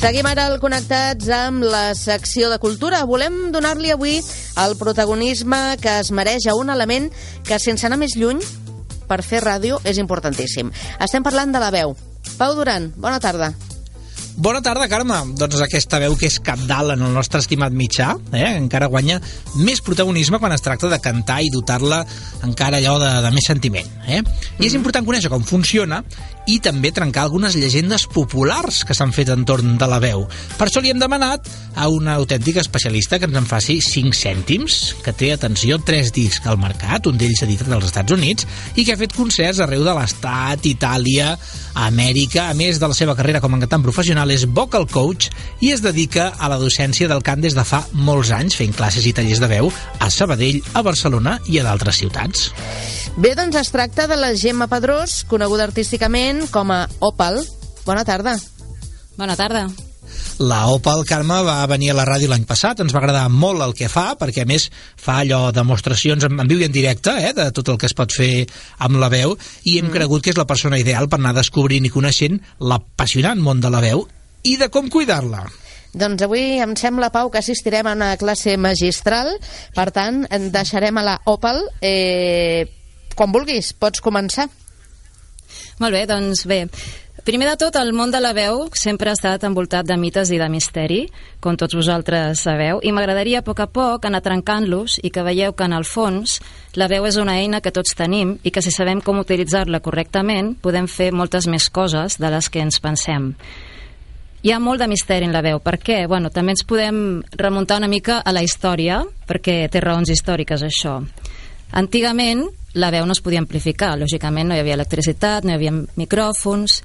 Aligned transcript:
Seguim 0.00 0.24
ara 0.24 0.46
al 0.48 0.54
Connectats 0.62 1.26
amb 1.28 1.66
la 1.68 1.90
secció 1.92 2.48
de 2.48 2.56
cultura. 2.56 3.02
Volem 3.04 3.50
donar-li 3.52 3.92
avui 3.92 4.14
el 4.62 4.76
protagonisme 4.80 5.58
que 5.82 5.98
es 6.00 6.08
mereix 6.08 6.48
a 6.48 6.56
un 6.56 6.72
element 6.72 7.10
que, 7.44 7.60
sense 7.60 7.84
anar 7.84 8.00
més 8.00 8.16
lluny, 8.16 8.40
per 9.04 9.20
fer 9.20 9.44
ràdio 9.44 9.76
és 9.84 10.00
importantíssim. 10.00 10.72
Estem 11.04 11.26
parlant 11.26 11.52
de 11.52 11.60
la 11.60 11.68
veu. 11.74 11.92
Pau 12.38 12.56
Duran, 12.56 12.94
bona 12.96 13.20
tarda. 13.20 13.52
Bona 14.40 14.62
tarda, 14.64 14.86
Carme. 14.88 15.18
Doncs 15.36 15.60
aquesta 15.60 15.98
veu 16.00 16.14
que 16.16 16.30
és 16.30 16.38
capdalt 16.40 16.94
en 16.94 17.02
el 17.04 17.12
nostre 17.12 17.42
estimat 17.42 17.74
mitjà, 17.76 18.14
eh? 18.32 18.54
encara 18.56 18.88
guanya 18.88 19.18
més 19.60 19.82
protagonisme 19.84 20.40
quan 20.40 20.54
es 20.54 20.64
tracta 20.64 20.88
de 20.88 20.96
cantar 21.02 21.42
i 21.44 21.50
dotar-la 21.52 21.98
encara 22.46 22.80
allò 22.80 22.96
de, 23.02 23.10
de 23.26 23.32
més 23.36 23.50
sentiment. 23.50 23.90
Eh? 24.08 24.22
I 24.56 24.70
és 24.70 24.78
important 24.78 25.04
conèixer 25.04 25.28
com 25.28 25.44
funciona 25.44 26.00
i 26.50 26.58
també 26.62 26.90
trencar 26.94 27.26
algunes 27.26 27.54
llegendes 27.54 28.06
populars 28.10 28.82
que 28.86 28.96
s'han 28.96 29.14
fet 29.14 29.30
entorn 29.30 29.76
de 29.78 29.88
la 29.90 30.00
veu. 30.02 30.24
Per 30.58 30.66
això 30.66 30.82
li 30.82 30.90
hem 30.90 30.98
demanat 30.98 31.46
a 31.78 31.86
una 31.92 32.16
autèntica 32.18 32.62
especialista 32.64 33.20
que 33.20 33.28
ens 33.30 33.38
en 33.38 33.46
faci 33.46 33.78
5 33.84 34.16
cèntims, 34.16 34.80
que 35.04 35.14
té, 35.14 35.30
atenció, 35.34 35.78
3 35.86 36.12
discs 36.16 36.50
al 36.50 36.58
mercat, 36.58 37.06
un 37.06 37.18
d'ells 37.20 37.44
editat 37.46 37.70
als 37.70 37.90
Estats 37.92 38.16
Units, 38.16 38.48
i 38.74 38.84
que 38.84 38.96
ha 38.96 39.00
fet 39.00 39.14
concerts 39.14 39.62
arreu 39.62 39.84
de 39.86 39.94
l'Estat, 39.94 40.66
Itàlia, 40.66 41.36
Amèrica, 41.80 42.48
a 42.50 42.54
més 42.58 42.80
de 42.82 42.88
la 42.90 42.96
seva 42.98 43.14
carrera 43.14 43.40
com 43.40 43.54
a 43.54 43.60
cantant 43.62 43.84
professional 43.84 44.30
és 44.34 44.46
vocal 44.50 44.88
coach 44.90 45.28
i 45.62 45.70
es 45.70 45.84
dedica 45.84 46.32
a 46.34 46.50
la 46.50 46.58
docència 46.58 47.08
del 47.10 47.22
cant 47.22 47.44
des 47.44 47.54
de 47.54 47.64
fa 47.64 47.84
molts 47.94 48.32
anys, 48.34 48.58
fent 48.58 48.74
classes 48.74 49.06
i 49.06 49.14
tallers 49.14 49.42
de 49.42 49.50
veu 49.50 49.70
a 50.00 50.10
Sabadell, 50.10 50.58
a 50.74 50.82
Barcelona 50.82 51.38
i 51.46 51.60
a 51.60 51.66
d'altres 51.68 52.02
ciutats. 52.02 52.50
Bé, 53.20 53.34
doncs 53.38 53.56
es 53.58 53.70
tracta 53.74 54.06
de 54.10 54.16
la 54.18 54.34
Gemma 54.38 54.68
Pedrós, 54.70 55.20
coneguda 55.30 55.66
artísticament 55.66 56.39
com 56.48 56.72
a 56.72 56.86
Opal. 57.04 57.42
Bona 57.84 58.04
tarda. 58.08 58.38
Bona 59.16 59.36
tarda. 59.36 59.68
La 60.40 60.62
Opal 60.72 61.04
Carme 61.04 61.42
va 61.44 61.58
venir 61.68 61.90
a 61.92 61.96
la 61.98 62.06
ràdio 62.08 62.30
l'any 62.30 62.46
passat, 62.48 62.80
ens 62.80 62.94
va 62.96 63.02
agradar 63.02 63.26
molt 63.28 63.60
el 63.60 63.74
que 63.76 63.90
fa, 63.92 64.14
perquè 64.16 64.46
a 64.46 64.48
més 64.48 64.70
fa 64.96 65.18
allò 65.20 65.50
demostracions 65.52 66.24
en, 66.24 66.38
en 66.40 66.48
viu 66.48 66.62
i 66.62 66.64
en 66.64 66.72
directe, 66.72 67.12
eh, 67.20 67.34
de 67.36 67.50
tot 67.52 67.68
el 67.68 67.76
que 67.76 67.90
es 67.90 67.96
pot 67.96 68.12
fer 68.16 68.46
amb 68.80 68.96
la 69.02 69.10
veu, 69.12 69.36
i 69.68 69.76
hem 69.78 69.90
mm. 69.90 69.96
cregut 69.98 70.24
que 70.24 70.32
és 70.32 70.40
la 70.40 70.48
persona 70.48 70.80
ideal 70.80 71.10
per 71.12 71.20
anar 71.20 71.34
descobrint 71.36 71.84
i 71.84 71.92
coneixent 71.92 72.40
l'apassionant 72.64 73.42
món 73.44 73.60
de 73.60 73.72
la 73.72 73.84
veu 73.84 74.06
i 74.48 74.56
de 74.56 74.70
com 74.72 74.88
cuidar-la. 74.88 75.44
Doncs 75.92 76.22
avui 76.22 76.60
em 76.62 76.72
sembla, 76.78 77.10
Pau, 77.10 77.28
que 77.28 77.40
assistirem 77.42 77.88
a 77.90 77.96
una 77.98 78.14
classe 78.16 78.54
magistral, 78.56 79.34
per 79.74 79.90
tant, 79.92 80.22
deixarem 80.54 80.96
a 80.96 81.04
la 81.04 81.16
Opal. 81.28 81.64
Eh, 81.82 82.64
quan 83.18 83.34
vulguis, 83.34 83.74
pots 83.74 84.00
començar. 84.00 84.46
Molt 85.80 85.96
bé, 85.96 86.06
doncs 86.10 86.46
bé. 86.48 86.66
Primer 87.24 87.50
de 87.50 87.56
tot, 87.60 87.76
el 87.76 87.92
món 87.92 88.08
de 88.10 88.20
la 88.22 88.32
veu 88.32 88.62
sempre 88.72 89.10
ha 89.10 89.16
estat 89.16 89.42
envoltat 89.44 89.84
de 89.84 89.96
mites 90.00 90.30
i 90.32 90.38
de 90.40 90.46
misteri, 90.48 91.00
com 91.44 91.56
tots 91.58 91.76
vosaltres 91.76 92.40
sabeu, 92.46 92.80
i 92.80 92.92
m'agradaria 92.96 93.42
a 93.42 93.44
poc 93.44 93.60
a 93.60 93.66
poc 93.68 94.06
anar 94.08 94.22
trencant-los 94.24 94.96
i 95.04 95.10
que 95.12 95.24
veieu 95.26 95.52
que 95.52 95.66
en 95.68 95.76
el 95.76 95.84
fons 95.84 96.38
la 96.80 96.88
veu 96.88 97.04
és 97.04 97.18
una 97.20 97.36
eina 97.42 97.60
que 97.60 97.74
tots 97.76 97.92
tenim 97.98 98.38
i 98.42 98.50
que 98.50 98.62
si 98.64 98.72
sabem 98.72 99.02
com 99.04 99.20
utilitzar-la 99.20 99.82
correctament 99.84 100.54
podem 100.64 100.88
fer 100.88 101.10
moltes 101.12 101.46
més 101.46 101.68
coses 101.68 102.16
de 102.16 102.30
les 102.32 102.48
que 102.48 102.64
ens 102.64 102.80
pensem. 102.80 103.34
Hi 104.40 104.54
ha 104.54 104.62
molt 104.62 104.80
de 104.80 104.88
misteri 104.88 105.28
en 105.28 105.36
la 105.36 105.42
veu. 105.44 105.60
Per 105.60 105.76
què? 105.76 106.06
Bueno, 106.08 106.30
també 106.32 106.54
ens 106.54 106.64
podem 106.64 107.20
remuntar 107.36 107.76
una 107.82 107.90
mica 107.92 108.22
a 108.24 108.32
la 108.32 108.40
història, 108.40 109.02
perquè 109.28 109.66
té 109.68 109.84
raons 109.84 110.08
històriques 110.08 110.64
això. 110.64 111.02
Antigament, 111.76 112.46
la 112.74 112.90
veu 112.90 113.06
no 113.06 113.16
es 113.16 113.22
podia 113.22 113.42
amplificar. 113.42 113.96
Lògicament, 113.98 114.48
no 114.48 114.56
hi 114.56 114.62
havia 114.62 114.78
electricitat, 114.78 115.44
no 115.44 115.54
hi 115.54 115.60
havia 115.60 115.76
micròfons... 116.00 116.82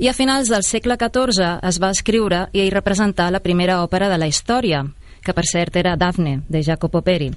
I 0.00 0.08
a 0.08 0.14
finals 0.16 0.48
del 0.48 0.62
segle 0.64 0.94
XIV 0.96 1.60
es 1.68 1.76
va 1.76 1.90
escriure 1.92 2.46
i 2.56 2.62
representar 2.72 3.26
la 3.28 3.42
primera 3.44 3.82
òpera 3.84 4.06
de 4.08 4.16
la 4.16 4.30
història, 4.30 4.78
que 5.20 5.34
per 5.36 5.44
cert 5.44 5.76
era 5.76 5.92
Daphne, 6.00 6.38
de 6.48 6.62
Jacopo 6.64 7.02
Peri. 7.04 7.28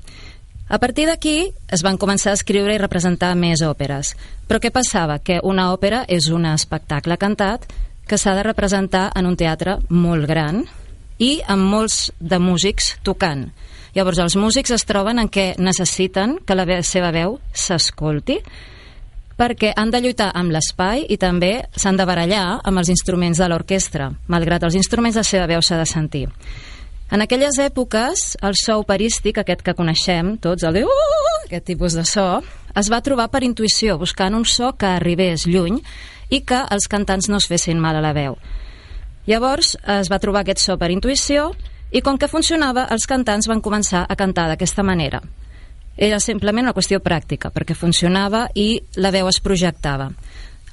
A 0.70 0.80
partir 0.80 1.10
d'aquí 1.10 1.52
es 1.76 1.84
van 1.84 2.00
començar 2.00 2.32
a 2.32 2.40
escriure 2.40 2.72
i 2.72 2.80
representar 2.80 3.34
més 3.36 3.62
òperes. 3.68 4.14
Però 4.48 4.62
què 4.64 4.72
passava? 4.72 5.20
Que 5.20 5.42
una 5.44 5.74
òpera 5.74 6.06
és 6.08 6.30
un 6.32 6.48
espectacle 6.48 7.18
cantat 7.20 7.68
que 8.08 8.18
s'ha 8.18 8.36
de 8.38 8.48
representar 8.48 9.10
en 9.16 9.28
un 9.28 9.36
teatre 9.36 9.78
molt 9.90 10.24
gran 10.30 10.64
i 11.20 11.42
amb 11.48 11.68
molts 11.68 12.14
de 12.20 12.40
músics 12.40 12.94
tocant. 13.04 13.50
Llavors, 13.94 14.20
els 14.24 14.36
músics 14.36 14.74
es 14.74 14.86
troben 14.90 15.22
en 15.22 15.30
què 15.30 15.54
necessiten 15.62 16.40
que 16.46 16.56
la 16.58 16.66
seva 16.82 17.12
veu 17.14 17.38
s'escolti 17.54 18.40
perquè 19.38 19.74
han 19.78 19.90
de 19.94 20.02
lluitar 20.02 20.32
amb 20.38 20.54
l'espai 20.54 21.06
i 21.10 21.18
també 21.18 21.66
s'han 21.78 21.98
de 21.98 22.06
barallar 22.06 22.62
amb 22.64 22.82
els 22.82 22.90
instruments 22.94 23.42
de 23.42 23.50
l'orquestra, 23.50 24.12
malgrat 24.30 24.64
els 24.64 24.78
instruments 24.78 25.18
de 25.18 25.24
seva 25.26 25.48
veu 25.50 25.62
s'ha 25.62 25.80
de 25.80 25.88
sentir. 25.90 26.28
En 27.14 27.22
aquelles 27.22 27.58
èpoques, 27.62 28.22
el 28.42 28.56
so 28.58 28.80
operístic, 28.82 29.38
aquest 29.38 29.62
que 29.62 29.76
coneixem 29.78 30.38
tots, 30.42 30.64
el 30.64 30.80
de 30.80 30.84
uh, 30.86 31.34
aquest 31.46 31.66
tipus 31.66 31.98
de 31.98 32.06
so, 32.10 32.42
es 32.74 32.90
va 32.90 33.04
trobar 33.06 33.28
per 33.30 33.44
intuïció, 33.46 34.00
buscant 34.02 34.34
un 34.34 34.46
so 34.50 34.72
que 34.78 34.90
arribés 34.90 35.46
lluny 35.46 35.82
i 36.34 36.42
que 36.42 36.64
els 36.74 36.90
cantants 36.90 37.30
no 37.30 37.38
es 37.38 37.50
fessin 37.50 37.82
mal 37.82 38.00
a 38.00 38.02
la 38.02 38.14
veu. 38.18 38.38
Llavors 39.30 39.76
es 40.00 40.10
va 40.10 40.20
trobar 40.20 40.42
aquest 40.42 40.64
so 40.64 40.78
per 40.82 40.90
intuïció 40.92 41.52
i 41.94 42.02
com 42.02 42.18
que 42.18 42.28
funcionava, 42.28 42.88
els 42.90 43.06
cantants 43.06 43.48
van 43.48 43.62
començar 43.62 44.04
a 44.10 44.18
cantar 44.18 44.48
d'aquesta 44.50 44.84
manera. 44.84 45.22
Era 45.96 46.20
simplement 46.20 46.66
una 46.66 46.74
qüestió 46.74 46.98
pràctica, 47.06 47.52
perquè 47.54 47.78
funcionava 47.78 48.48
i 48.58 48.82
la 48.98 49.12
veu 49.14 49.30
es 49.30 49.40
projectava. 49.46 50.10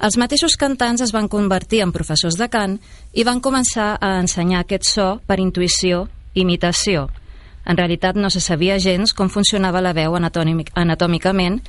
Els 0.01 0.17
mateixos 0.17 0.57
cantants 0.57 1.03
es 1.05 1.13
van 1.13 1.29
convertir 1.29 1.83
en 1.85 1.93
professors 1.93 2.39
de 2.39 2.47
cant 2.49 2.79
i 3.13 3.23
van 3.23 3.39
començar 3.39 3.93
a 4.01 4.15
ensenyar 4.17 4.63
aquest 4.63 4.89
so 4.89 5.07
per 5.29 5.37
intuïció, 5.37 6.07
imitació. 6.33 7.05
En 7.69 7.77
realitat 7.77 8.17
no 8.17 8.31
se 8.33 8.41
sabia 8.41 8.79
gens 8.81 9.13
com 9.13 9.29
funcionava 9.29 9.83
la 9.85 9.93
veu 9.93 10.17
anatòmicament 10.17 11.61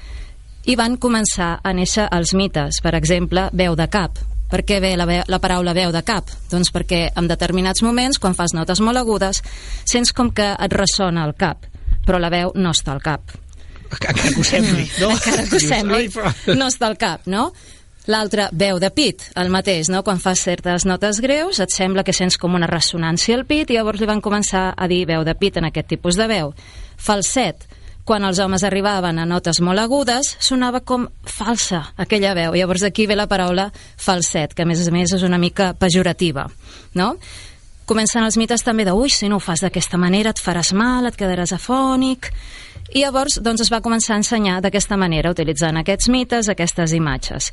i 0.65 0.77
van 0.81 0.97
començar 0.97 1.59
a 1.61 1.73
néixer 1.77 2.09
els 2.09 2.33
mites, 2.33 2.81
per 2.81 2.95
exemple, 2.97 3.51
veu 3.53 3.77
de 3.77 3.89
cap. 3.93 4.17
Per 4.53 4.63
què 4.69 4.83
ve 4.85 4.95
la, 5.01 5.09
veu, 5.09 5.23
la 5.33 5.41
paraula 5.41 5.73
veu 5.73 5.93
de 5.95 6.05
cap? 6.05 6.29
Doncs 6.53 6.73
perquè 6.75 7.07
en 7.17 7.31
determinats 7.31 7.83
moments, 7.83 8.21
quan 8.21 8.37
fas 8.37 8.53
notes 8.53 8.85
molt 8.85 9.01
agudes, 9.01 9.41
sents 9.89 10.13
com 10.13 10.31
que 10.37 10.53
et 10.53 10.77
ressona 10.77 11.25
el 11.25 11.33
cap, 11.41 11.65
però 12.05 12.21
la 12.21 12.31
veu 12.33 12.53
no 12.61 12.77
està 12.77 12.93
al 12.93 13.01
cap 13.03 13.41
encara 13.93 14.15
que 14.15 14.41
ho 14.41 14.45
sembli, 14.45 14.89
no? 15.01 15.11
Encara 15.17 15.45
que 15.47 15.57
ho 15.57 15.61
sembli, 15.61 16.11
no 16.57 16.69
està 16.71 16.89
al 16.89 16.99
cap, 17.01 17.27
no? 17.31 17.51
L'altre, 18.11 18.49
veu 18.59 18.81
de 18.83 18.91
pit, 18.91 19.29
el 19.39 19.53
mateix, 19.55 19.87
no? 19.93 20.03
Quan 20.03 20.19
fas 20.19 20.43
certes 20.43 20.87
notes 20.89 21.21
greus, 21.23 21.61
et 21.63 21.71
sembla 21.71 22.03
que 22.03 22.15
sents 22.17 22.39
com 22.41 22.57
una 22.59 22.67
ressonància 22.71 23.37
al 23.39 23.45
pit 23.47 23.71
i 23.71 23.79
llavors 23.79 24.03
li 24.03 24.09
van 24.11 24.23
començar 24.25 24.73
a 24.75 24.89
dir 24.91 25.05
veu 25.07 25.23
de 25.29 25.37
pit 25.39 25.61
en 25.61 25.69
aquest 25.69 25.93
tipus 25.95 26.19
de 26.19 26.27
veu. 26.31 26.51
Falset, 26.99 27.69
quan 28.05 28.25
els 28.27 28.41
homes 28.43 28.65
arribaven 28.67 29.19
a 29.19 29.27
notes 29.29 29.61
molt 29.63 29.79
agudes, 29.79 30.35
sonava 30.43 30.81
com 30.81 31.07
falsa 31.23 31.85
aquella 31.97 32.35
veu. 32.35 32.57
Llavors 32.59 32.83
d'aquí 32.83 33.07
ve 33.07 33.17
la 33.17 33.29
paraula 33.31 33.71
falset, 33.97 34.55
que 34.55 34.65
a 34.65 34.69
més 34.69 34.83
a 34.87 34.93
més 34.95 35.15
és 35.15 35.23
una 35.23 35.39
mica 35.39 35.73
pejorativa, 35.79 36.49
no? 36.99 37.15
Comencen 37.87 38.25
els 38.25 38.39
mites 38.39 38.63
també 38.63 38.87
de, 38.87 38.95
ui, 38.95 39.11
si 39.11 39.29
no 39.29 39.37
ho 39.37 39.43
fas 39.43 39.63
d'aquesta 39.63 39.99
manera 39.99 40.31
et 40.31 40.41
faràs 40.41 40.73
mal, 40.75 41.07
et 41.07 41.19
quedaràs 41.19 41.55
afònic... 41.59 42.33
I 42.93 43.07
llavors 43.07 43.39
doncs, 43.41 43.63
es 43.65 43.71
va 43.73 43.79
començar 43.81 44.13
a 44.13 44.21
ensenyar 44.21 44.59
d'aquesta 44.61 44.99
manera, 45.01 45.31
utilitzant 45.33 45.79
aquests 45.81 46.11
mites, 46.13 46.51
aquestes 46.53 46.93
imatges. 46.93 47.47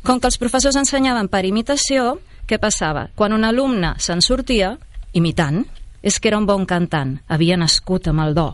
Com 0.00 0.16
que 0.16 0.30
els 0.30 0.38
professors 0.40 0.78
ensenyaven 0.80 1.28
per 1.28 1.42
imitació, 1.44 2.14
què 2.48 2.56
passava? 2.56 3.10
Quan 3.14 3.34
un 3.36 3.44
alumne 3.44 3.90
se'n 4.00 4.24
sortia, 4.24 4.78
imitant, 5.12 5.60
és 6.00 6.16
que 6.16 6.30
era 6.32 6.38
un 6.40 6.46
bon 6.48 6.64
cantant, 6.64 7.18
havia 7.28 7.60
nascut 7.60 8.08
amb 8.08 8.24
el 8.24 8.32
do. 8.38 8.46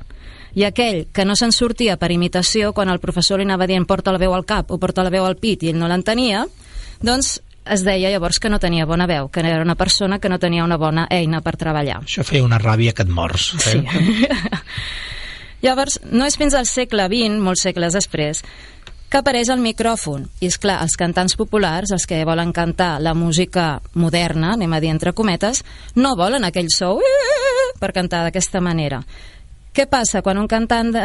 I 0.55 0.67
aquell 0.69 1.07
que 1.13 1.25
no 1.27 1.35
se'n 1.37 1.53
sortia 1.53 1.97
per 1.99 2.13
imitació, 2.15 2.73
quan 2.73 2.93
el 2.93 3.01
professor 3.03 3.41
li 3.41 3.47
anava 3.49 3.67
dient 3.67 3.87
porta 3.87 4.13
la 4.15 4.21
veu 4.23 4.35
al 4.35 4.47
cap 4.47 4.71
o 4.71 4.79
porta 4.79 5.03
la 5.03 5.11
veu 5.11 5.27
al 5.27 5.37
pit 5.37 5.65
i 5.65 5.73
ell 5.73 5.81
no 5.81 5.91
l'entenia, 5.91 6.45
doncs 7.03 7.41
es 7.65 7.83
deia 7.85 8.11
llavors 8.13 8.39
que 8.39 8.51
no 8.53 8.61
tenia 8.61 8.87
bona 8.87 9.09
veu, 9.09 9.31
que 9.33 9.41
era 9.41 9.63
una 9.63 9.75
persona 9.75 10.19
que 10.21 10.29
no 10.29 10.39
tenia 10.39 10.65
una 10.65 10.77
bona 10.77 11.07
eina 11.11 11.41
per 11.41 11.57
treballar. 11.57 12.03
Això 12.05 12.25
feia 12.27 12.45
una 12.45 12.61
ràbia 12.61 12.93
que 12.93 13.03
et 13.07 13.11
mors. 13.11 13.55
Eh? 13.55 13.81
Sí. 13.81 14.29
Llavors, 15.65 15.97
no 16.13 16.27
és 16.29 16.37
fins 16.37 16.53
al 16.53 16.69
segle 16.69 17.07
XX, 17.09 17.41
molts 17.41 17.63
segles 17.65 17.95
després, 17.97 18.43
que 19.09 19.21
apareix 19.23 19.49
el 19.49 19.63
micròfon. 19.65 20.27
I, 20.43 20.51
és 20.51 20.59
clar, 20.61 20.81
els 20.85 20.97
cantants 21.01 21.37
populars, 21.41 21.93
els 21.95 22.05
que 22.11 22.19
volen 22.29 22.53
cantar 22.53 22.99
la 23.01 23.15
música 23.17 23.79
moderna, 23.95 24.53
anem 24.59 24.75
a 24.77 24.81
dir 24.83 24.91
entre 24.93 25.15
cometes, 25.17 25.63
no 25.97 26.17
volen 26.21 26.45
aquell 26.45 26.69
so 26.75 26.99
per 27.81 27.95
cantar 27.97 28.25
d'aquesta 28.27 28.61
manera. 28.61 29.01
Què 29.75 29.89
passa? 29.91 30.21
Quan 30.23 30.39
un 30.39 30.47
cantant 30.47 30.93
de, 30.95 31.01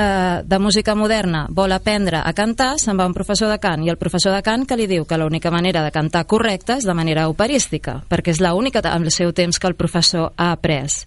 de 0.46 0.58
música 0.62 0.94
moderna 0.94 1.48
vol 1.50 1.74
aprendre 1.74 2.20
a 2.22 2.34
cantar, 2.38 2.76
se'n 2.78 3.00
va 3.00 3.08
un 3.10 3.16
professor 3.18 3.50
de 3.50 3.58
cant, 3.58 3.82
i 3.82 3.90
el 3.90 3.98
professor 3.98 4.36
de 4.36 4.44
cant 4.46 4.68
que 4.70 4.78
li 4.78 4.86
diu 4.86 5.08
que 5.10 5.18
l'única 5.18 5.50
manera 5.50 5.82
de 5.82 5.90
cantar 5.90 6.28
correcta 6.30 6.78
és 6.78 6.86
de 6.86 6.94
manera 6.94 7.26
operística, 7.34 8.04
perquè 8.06 8.36
és 8.36 8.44
l'única 8.46 8.84
amb 8.86 9.10
el 9.10 9.16
seu 9.16 9.34
temps 9.34 9.58
que 9.58 9.68
el 9.72 9.76
professor 9.80 10.36
ha 10.38 10.52
après. 10.54 11.02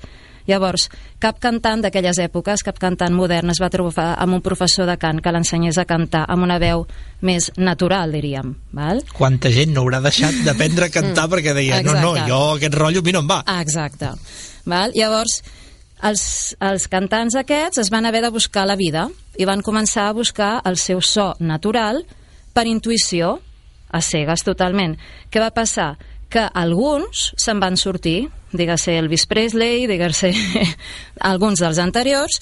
Llavors, 0.51 0.89
cap 1.23 1.39
cantant 1.39 1.85
d'aquelles 1.85 2.19
èpoques, 2.19 2.67
cap 2.67 2.83
cantant 2.83 3.15
modern 3.15 3.55
es 3.55 3.63
va 3.63 3.71
trobar 3.71 4.17
amb 4.19 4.41
un 4.41 4.43
professor 4.43 4.91
de 4.91 4.99
cant 4.99 5.23
que 5.23 5.31
l'ensenyés 5.31 5.79
a 5.79 5.87
cantar 5.87 6.25
amb 6.27 6.43
una 6.43 6.59
veu 6.59 6.83
més 7.23 7.53
natural, 7.63 8.11
diríem. 8.11 8.57
Val? 8.75 9.05
Quanta 9.15 9.55
gent 9.55 9.71
no 9.77 9.87
haurà 9.87 10.03
deixat 10.03 10.43
d'aprendre 10.43 10.91
a 10.91 10.95
cantar 10.99 11.31
perquè 11.31 11.55
deia, 11.55 11.79
no, 11.87 11.95
no, 11.95 12.17
jo 12.27 12.45
aquest 12.57 12.75
rotllo 12.75 13.07
a 13.07 13.07
mi 13.07 13.15
no 13.15 13.23
em 13.23 13.31
va. 13.37 13.43
Exacte. 13.63 14.17
Val? 14.67 14.99
Llavors, 14.99 15.45
els, 16.03 16.23
els 16.61 16.89
cantants 16.91 17.37
aquests 17.39 17.81
es 17.83 17.91
van 17.93 18.07
haver 18.07 18.23
de 18.25 18.33
buscar 18.35 18.67
la 18.67 18.77
vida 18.79 19.07
i 19.39 19.47
van 19.49 19.63
començar 19.63 20.09
a 20.09 20.17
buscar 20.17 20.53
el 20.69 20.77
seu 20.77 21.01
so 21.01 21.33
natural 21.39 22.03
per 22.53 22.67
intuïció, 22.69 23.39
a 23.93 24.01
cegues 24.01 24.43
totalment. 24.45 24.97
Què 25.31 25.41
va 25.41 25.53
passar? 25.55 25.95
Que 26.33 26.47
alguns 26.49 27.31
se'n 27.37 27.61
van 27.61 27.77
sortir, 27.77 28.31
digue-se 28.53 28.97
Elvis 28.97 29.27
Presley, 29.29 29.87
digue-se 29.87 30.33
alguns 31.31 31.61
dels 31.61 31.81
anteriors, 31.81 32.41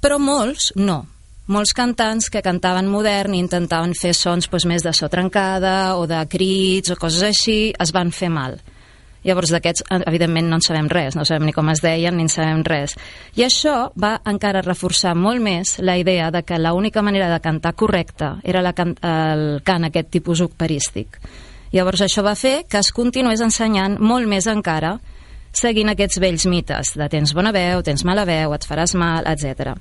però 0.00 0.18
molts 0.18 0.72
no. 0.76 1.02
Molts 1.50 1.74
cantants 1.74 2.30
que 2.30 2.44
cantaven 2.46 2.88
modern 2.88 3.34
i 3.34 3.40
intentaven 3.42 3.92
fer 3.98 4.14
sons 4.14 4.46
doncs, 4.48 4.66
més 4.70 4.84
de 4.86 4.92
so 4.94 5.08
trencada 5.10 5.96
o 5.98 6.06
de 6.06 6.20
crits 6.30 6.92
o 6.94 6.96
coses 6.96 7.24
així, 7.26 7.74
es 7.74 7.92
van 7.92 8.12
fer 8.14 8.30
mal. 8.30 8.60
Llavors 9.26 9.52
d'aquests, 9.52 9.84
evidentment, 10.08 10.48
no 10.48 10.56
en 10.56 10.64
sabem 10.64 10.88
res, 10.88 11.16
no 11.16 11.26
sabem 11.28 11.44
ni 11.48 11.52
com 11.52 11.68
es 11.72 11.82
deien, 11.84 12.16
ni 12.16 12.24
en 12.24 12.32
sabem 12.32 12.62
res. 12.64 12.96
I 13.36 13.44
això 13.44 13.90
va 14.00 14.14
encara 14.30 14.64
reforçar 14.64 15.12
molt 15.14 15.44
més 15.44 15.76
la 15.84 15.98
idea 16.00 16.30
de 16.32 16.42
que 16.46 16.58
l'única 16.58 17.02
manera 17.04 17.28
de 17.32 17.40
cantar 17.44 17.74
correcta 17.76 18.38
era 18.42 18.62
la 18.64 18.72
can 18.72 18.96
el 19.04 19.60
cant 19.64 19.84
aquest 19.86 20.10
tipus 20.10 20.40
operístic. 20.40 21.20
Llavors 21.72 22.00
això 22.02 22.24
va 22.26 22.34
fer 22.34 22.64
que 22.68 22.80
es 22.80 22.90
continués 22.92 23.42
ensenyant 23.44 23.98
molt 24.00 24.26
més 24.26 24.48
encara 24.50 24.96
seguint 25.52 25.90
aquests 25.92 26.18
vells 26.22 26.46
mites 26.46 26.94
de 26.96 27.08
tens 27.10 27.34
bona 27.34 27.52
veu, 27.52 27.82
tens 27.82 28.04
mala 28.06 28.24
veu, 28.24 28.54
et 28.54 28.66
faràs 28.66 28.94
mal, 28.98 29.26
etc. 29.26 29.74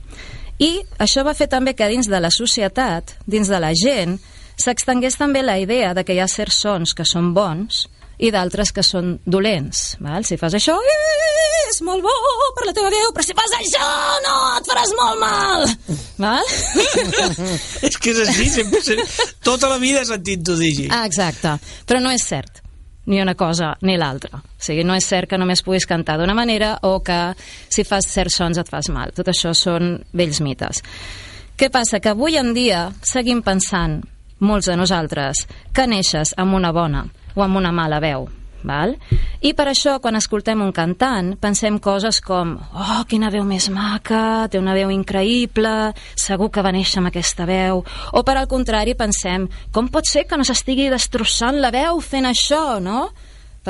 I 0.59 0.81
això 0.99 1.23
va 1.23 1.35
fer 1.37 1.47
també 1.47 1.75
que 1.77 1.87
dins 1.87 2.09
de 2.09 2.19
la 2.19 2.31
societat, 2.33 3.15
dins 3.25 3.47
de 3.47 3.59
la 3.61 3.71
gent, 3.77 4.17
s'extengués 4.59 5.15
també 5.15 5.43
la 5.45 5.59
idea 5.61 5.93
de 5.93 6.03
que 6.03 6.17
hi 6.17 6.19
ha 6.19 6.27
certs 6.27 6.59
sons 6.65 6.93
que 6.93 7.07
són 7.07 7.31
bons 7.33 7.87
i 8.19 8.31
d'altres 8.35 8.73
que 8.75 8.83
són 8.83 9.15
dolents. 9.25 9.95
Val? 10.03 10.25
Si 10.27 10.37
fas 10.39 10.55
això, 10.57 10.75
és 11.69 11.79
molt 11.85 12.03
bo 12.03 12.13
per 12.57 12.65
la 12.67 12.73
teva 12.75 12.91
veu, 12.91 13.11
però 13.15 13.25
si 13.25 13.35
fas 13.37 13.53
això, 13.59 13.89
no, 14.25 14.37
et 14.59 14.69
faràs 14.69 14.93
molt 14.97 15.21
mal. 15.21 15.67
Val? 16.19 16.55
és 17.87 17.99
que 17.99 18.13
és 18.15 18.23
així, 18.25 18.49
sempre, 18.57 19.05
tota 19.45 19.69
la 19.71 19.77
vida 19.81 20.01
he 20.03 20.09
sentit 20.09 20.43
t'ho 20.43 20.57
dir. 20.59 20.89
Ah, 20.91 21.05
exacte, 21.07 21.55
però 21.87 22.01
no 22.03 22.11
és 22.15 22.25
cert 22.25 22.63
ni 23.09 23.21
una 23.23 23.33
cosa 23.33 23.71
ni 23.81 23.95
l'altra. 23.97 24.37
O 24.37 24.61
sigui, 24.61 24.83
no 24.85 24.93
és 24.93 25.07
cert 25.07 25.31
que 25.31 25.39
només 25.39 25.63
puguis 25.65 25.87
cantar 25.89 26.19
d'una 26.19 26.35
manera 26.37 26.75
o 26.85 26.99
que 27.01 27.17
si 27.71 27.85
fas 27.87 28.05
certs 28.05 28.37
sons 28.37 28.59
et 28.61 28.69
fas 28.69 28.91
mal. 28.93 29.15
Tot 29.17 29.31
això 29.31 29.55
són 29.57 29.95
vells 30.13 30.43
mites. 30.45 30.83
Què 31.57 31.71
passa? 31.73 31.97
Que 32.03 32.13
avui 32.13 32.37
en 32.37 32.53
dia 32.53 32.89
seguim 33.01 33.41
pensant, 33.41 34.03
molts 34.39 34.69
de 34.69 34.77
nosaltres, 34.77 35.47
que 35.73 35.87
neixes 35.89 36.35
amb 36.37 36.59
una 36.59 36.69
bona 36.75 37.07
o 37.35 37.45
amb 37.45 37.57
una 37.61 37.71
mala 37.75 38.01
veu. 38.03 38.27
Val? 38.63 38.95
I 39.39 39.53
per 39.55 39.69
això, 39.71 39.95
quan 40.03 40.17
escoltem 40.19 40.59
un 40.59 40.73
cantant, 40.75 41.31
pensem 41.39 41.77
coses 41.79 42.19
com 42.19 42.57
oh, 42.59 42.97
quina 43.07 43.31
veu 43.31 43.45
més 43.47 43.69
maca, 43.71 44.49
té 44.51 44.59
una 44.59 44.75
veu 44.75 44.91
increïble, 44.91 45.93
segur 46.19 46.49
que 46.51 46.63
va 46.65 46.73
néixer 46.75 46.99
amb 46.99 47.11
aquesta 47.11 47.47
veu. 47.47 47.85
O 48.11 48.23
per 48.27 48.35
al 48.35 48.49
contrari, 48.51 48.97
pensem 48.99 49.47
com 49.71 49.87
pot 49.87 50.07
ser 50.09 50.25
que 50.27 50.37
no 50.37 50.47
s'estigui 50.47 50.89
destrossant 50.91 51.61
la 51.63 51.71
veu 51.71 52.03
fent 52.03 52.27
això, 52.27 52.79
no? 52.83 53.09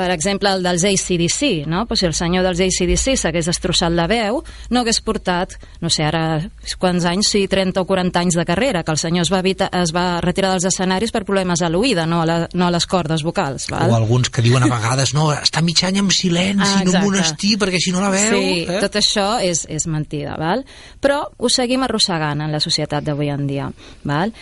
Per 0.00 0.08
exemple, 0.14 0.48
el 0.48 0.64
dels 0.64 0.84
ACDC, 0.88 1.66
no? 1.68 1.84
Pues 1.86 2.00
si 2.00 2.06
el 2.08 2.14
senyor 2.16 2.46
dels 2.46 2.60
ACDC 2.64 3.18
s'hagués 3.20 3.50
destrossat 3.50 3.92
la 3.92 4.06
veu, 4.08 4.40
no 4.72 4.80
hagués 4.80 5.02
portat, 5.04 5.58
no 5.84 5.90
sé, 5.92 6.06
ara 6.08 6.40
quants 6.80 7.04
anys, 7.10 7.28
sí, 7.34 7.42
30 7.50 7.82
o 7.82 7.84
40 7.84 8.22
anys 8.22 8.38
de 8.40 8.46
carrera, 8.48 8.82
que 8.86 8.94
el 8.94 9.00
senyor 9.02 9.26
es 9.26 9.32
va, 9.32 9.42
evitar, 9.44 9.68
es 9.76 9.92
va 9.92 10.22
retirar 10.24 10.54
dels 10.54 10.70
escenaris 10.70 11.12
per 11.12 11.26
problemes 11.28 11.60
a 11.60 11.68
l'oïda, 11.68 12.06
no, 12.08 12.22
a 12.24 12.28
la, 12.28 12.38
no 12.56 12.68
a 12.68 12.70
les 12.72 12.86
cordes 12.88 13.24
vocals. 13.26 13.68
Val? 13.74 13.92
O 13.92 13.98
alguns 13.98 14.32
que 14.32 14.44
diuen 14.46 14.64
a 14.64 14.70
vegades, 14.72 15.12
no, 15.16 15.28
està 15.34 15.60
mig 15.66 15.84
any 15.84 16.00
en 16.00 16.08
silenci, 16.14 16.64
ah, 16.64 16.86
no 16.86 16.96
en 16.96 17.04
monestir, 17.04 17.58
perquè 17.60 17.82
si 17.82 17.92
no 17.92 18.00
la 18.00 18.08
veu... 18.14 18.38
Sí, 18.38 18.64
eh? 18.64 18.80
tot 18.80 18.96
això 19.02 19.28
és, 19.44 19.66
és 19.68 19.86
mentida, 19.90 20.38
val? 20.40 20.64
Però 21.04 21.20
ho 21.36 21.52
seguim 21.52 21.84
arrossegant 21.84 22.40
en 22.46 22.56
la 22.56 22.62
societat 22.64 23.04
d'avui 23.04 23.28
en 23.34 23.46
dia, 23.50 23.68
val? 24.08 24.32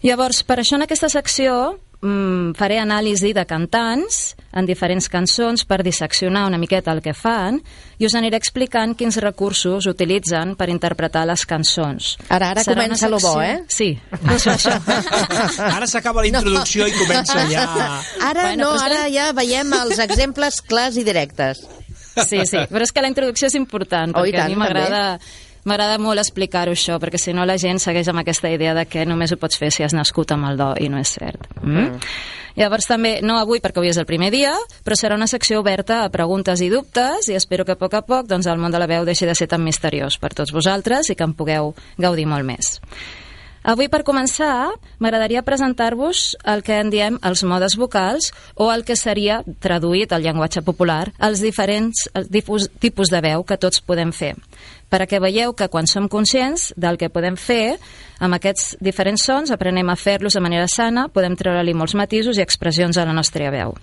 Llavors, 0.00 0.40
per 0.48 0.62
això 0.62 0.80
en 0.80 0.88
aquesta 0.88 1.12
secció 1.12 1.76
mm, 2.02 2.52
faré 2.58 2.78
anàlisi 2.80 3.32
de 3.36 3.44
cantants 3.48 4.34
en 4.56 4.66
diferents 4.66 5.06
cançons 5.12 5.64
per 5.68 5.80
disseccionar 5.86 6.46
una 6.48 6.58
miqueta 6.58 6.92
el 6.92 7.02
que 7.04 7.14
fan 7.14 7.60
i 7.98 8.08
us 8.08 8.16
aniré 8.18 8.40
explicant 8.40 8.96
quins 8.98 9.20
recursos 9.22 9.86
utilitzen 9.90 10.56
per 10.58 10.70
interpretar 10.72 11.26
les 11.28 11.44
cançons. 11.46 12.16
Ara, 12.28 12.50
ara 12.54 12.64
Serà 12.64 12.78
comença 12.80 13.10
lo 13.12 13.20
bo, 13.22 13.36
eh? 13.42 13.60
Sí, 13.68 13.92
això, 14.34 14.56
això. 14.56 14.76
Ara 15.70 15.86
s'acaba 15.86 16.24
la 16.24 16.32
introducció 16.32 16.86
no. 16.86 16.90
i 16.90 16.98
comença 16.98 17.44
ja... 17.50 17.66
Ara 18.30 18.48
bueno, 18.48 18.72
no, 18.72 18.72
ara 18.80 19.04
ja 19.12 19.30
veiem 19.36 19.70
els 19.82 20.00
exemples 20.02 20.60
clars 20.66 20.98
i 21.00 21.06
directes. 21.06 21.62
Sí, 22.20 22.40
sí, 22.44 22.58
però 22.68 22.82
és 22.84 22.90
que 22.92 23.02
la 23.04 23.08
introducció 23.08 23.48
és 23.48 23.54
important, 23.56 24.12
oh, 24.16 24.24
perquè 24.24 24.40
tant, 24.40 24.50
a 24.50 24.50
mi 24.50 24.58
m'agrada 24.58 25.04
M'agrada 25.68 25.98
molt 26.00 26.22
explicar-ho 26.22 26.72
això, 26.72 26.96
perquè 27.02 27.20
si 27.20 27.34
no 27.36 27.44
la 27.44 27.58
gent 27.60 27.80
segueix 27.82 28.08
amb 28.08 28.22
aquesta 28.22 28.50
idea 28.52 28.74
de 28.76 28.86
que 28.88 29.04
només 29.08 29.32
ho 29.32 29.40
pots 29.40 29.60
fer 29.60 29.70
si 29.74 29.84
has 29.84 29.96
nascut 29.96 30.32
amb 30.32 30.48
el 30.48 30.60
do, 30.60 30.72
i 30.80 30.88
no 30.88 31.00
és 31.00 31.16
cert. 31.18 31.48
Mm? 31.62 31.76
Mm. 31.76 32.12
Llavors 32.58 32.88
també, 32.90 33.12
no 33.22 33.38
avui 33.38 33.60
perquè 33.62 33.78
avui 33.78 33.92
és 33.92 33.98
el 34.00 34.08
primer 34.08 34.30
dia, 34.34 34.52
però 34.84 34.96
serà 34.98 35.16
una 35.16 35.28
secció 35.30 35.60
oberta 35.60 36.02
a 36.04 36.10
preguntes 36.12 36.60
i 36.64 36.70
dubtes 36.72 37.30
i 37.30 37.36
espero 37.38 37.64
que 37.64 37.76
a 37.76 37.80
poc 37.80 37.94
a 37.94 38.02
poc 38.02 38.26
doncs, 38.30 38.48
el 38.50 38.58
món 38.58 38.74
de 38.74 38.80
la 38.82 38.88
veu 38.90 39.06
deixi 39.06 39.28
de 39.28 39.36
ser 39.38 39.48
tan 39.52 39.62
misteriós 39.64 40.18
per 40.18 40.32
tots 40.34 40.52
vosaltres 40.52 41.12
i 41.12 41.16
que 41.16 41.26
en 41.28 41.36
pugueu 41.38 41.74
gaudir 41.98 42.26
molt 42.26 42.48
més. 42.48 42.80
Avui, 43.62 43.90
per 43.92 44.00
començar, 44.08 44.70
m'agradaria 44.98 45.42
presentar-vos 45.44 46.34
el 46.48 46.62
que 46.64 46.78
en 46.80 46.88
diem 46.88 47.18
els 47.20 47.42
modes 47.44 47.76
vocals 47.76 48.30
o 48.56 48.70
el 48.72 48.86
que 48.88 48.96
seria, 48.96 49.42
traduït 49.60 50.12
al 50.12 50.24
llenguatge 50.24 50.62
popular, 50.64 51.12
els 51.20 51.42
diferents 51.44 52.06
tipus, 52.32 52.70
tipus 52.80 53.12
de 53.12 53.20
veu 53.20 53.44
que 53.44 53.60
tots 53.60 53.84
podem 53.84 54.12
fer 54.16 54.34
perquè 54.90 55.20
veieu 55.22 55.54
que 55.54 55.68
quan 55.70 55.86
som 55.86 56.08
conscients 56.10 56.72
del 56.76 56.98
que 56.98 57.12
podem 57.14 57.36
fer 57.38 57.78
amb 58.18 58.34
aquests 58.36 58.74
diferents 58.82 59.22
sons, 59.22 59.52
aprenem 59.54 59.88
a 59.88 59.96
fer-los 59.96 60.34
de 60.34 60.42
manera 60.42 60.66
sana, 60.68 61.06
podem 61.08 61.36
treure-li 61.38 61.76
molts 61.78 61.94
matisos 61.94 62.38
i 62.38 62.42
expressions 62.42 62.98
a 62.98 63.06
la 63.06 63.14
nostra 63.14 63.52
veu. 63.54 63.76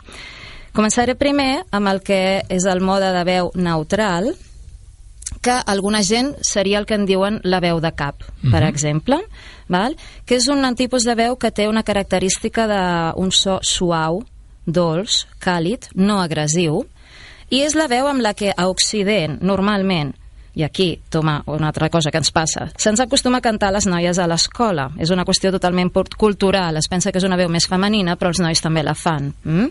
Començaré 0.76 1.16
primer 1.18 1.64
amb 1.72 1.90
el 1.90 2.04
que 2.06 2.44
és 2.54 2.68
el 2.70 2.84
mode 2.84 3.08
de 3.16 3.24
veu 3.26 3.50
neutral, 3.56 4.34
que 5.42 5.56
alguna 5.66 6.04
gent 6.04 6.36
seria 6.46 6.78
el 6.82 6.86
que 6.86 6.98
en 6.98 7.08
diuen 7.08 7.40
la 7.44 7.62
veu 7.64 7.80
de 7.80 7.92
cap, 7.96 8.20
per 8.20 8.28
uh 8.28 8.48
mhm. 8.48 8.54
-huh. 8.54 8.68
exemple, 8.68 9.18
val? 9.70 9.98
que 10.26 10.38
és 10.38 10.48
un 10.48 10.64
tipus 10.76 11.04
de 11.04 11.16
veu 11.16 11.36
que 11.36 11.52
té 11.52 11.68
una 11.68 11.84
característica 11.84 12.68
d'un 12.68 13.32
so 13.32 13.60
suau, 13.62 14.24
dolç, 14.66 15.26
càlid, 15.40 15.90
no 15.96 16.22
agressiu, 16.22 16.86
i 17.50 17.64
és 17.64 17.76
la 17.76 17.88
veu 17.88 18.08
amb 18.08 18.22
la 18.22 18.34
que 18.34 18.52
a 18.52 18.68
Occident, 18.68 19.40
normalment, 19.42 20.14
i 20.58 20.64
aquí, 20.66 21.00
toma, 21.10 21.44
una 21.46 21.68
altra 21.70 21.88
cosa 21.94 22.10
que 22.10 22.18
ens 22.18 22.32
passa. 22.34 22.66
Se'ns 22.82 23.00
acostuma 23.04 23.38
a 23.38 23.46
cantar 23.46 23.70
les 23.76 23.86
noies 23.86 24.18
a 24.18 24.26
l'escola. 24.26 24.88
És 24.98 25.12
una 25.14 25.24
qüestió 25.24 25.52
totalment 25.54 25.92
cultural. 26.18 26.80
Es 26.82 26.90
pensa 26.90 27.12
que 27.12 27.22
és 27.22 27.28
una 27.28 27.38
veu 27.38 27.50
més 27.54 27.68
femenina, 27.70 28.16
però 28.18 28.32
els 28.34 28.42
nois 28.42 28.64
també 28.64 28.82
la 28.82 28.96
fan. 28.98 29.30
Mm? 29.46 29.70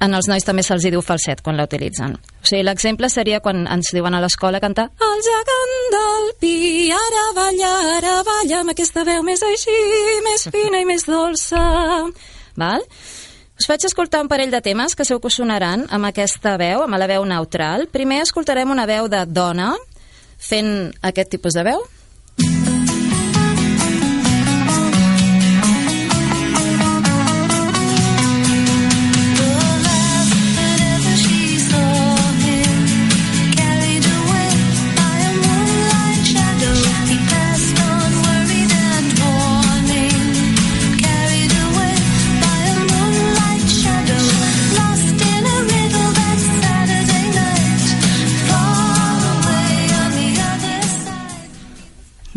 En 0.00 0.16
els 0.16 0.30
nois 0.30 0.44
també 0.46 0.62
se'ls 0.64 0.86
diu 0.88 1.02
falset 1.04 1.42
quan 1.44 1.58
la 1.58 1.66
utilitzen. 1.68 2.14
O 2.16 2.46
sigui, 2.48 2.62
l'exemple 2.64 3.10
seria 3.12 3.42
quan 3.44 3.66
ens 3.68 3.92
diuen 3.92 4.16
a 4.16 4.20
l'escola 4.24 4.60
cantar 4.62 4.88
El 5.04 5.24
gegant 5.26 5.74
del 5.94 6.30
pi, 6.40 6.54
ara 6.96 7.24
balla, 7.36 7.72
ara 7.98 8.14
balla, 8.24 8.62
amb 8.62 8.72
aquesta 8.72 9.04
veu 9.04 9.22
més 9.26 9.44
així, 9.44 9.76
més 10.24 10.48
fina 10.48 10.80
i 10.80 10.88
més 10.88 11.04
dolça. 11.04 11.60
Val? 12.56 12.86
Us 13.60 13.68
faig 13.68 13.84
escoltar 13.84 14.22
un 14.24 14.32
parell 14.32 14.52
de 14.54 14.62
temes 14.64 14.96
que 14.96 15.04
segur 15.04 15.20
que 15.20 15.28
us 15.28 15.36
sonaran 15.36 15.84
amb 15.92 16.08
aquesta 16.08 16.56
veu, 16.56 16.80
amb 16.80 16.96
la 16.96 17.08
veu 17.10 17.26
neutral. 17.28 17.90
Primer 17.92 18.22
escoltarem 18.24 18.72
una 18.72 18.88
veu 18.88 19.08
de 19.12 19.26
dona 19.28 19.74
fent 20.40 20.94
aquest 21.04 21.36
tipus 21.36 21.60
de 21.60 21.66
veu. 21.68 21.84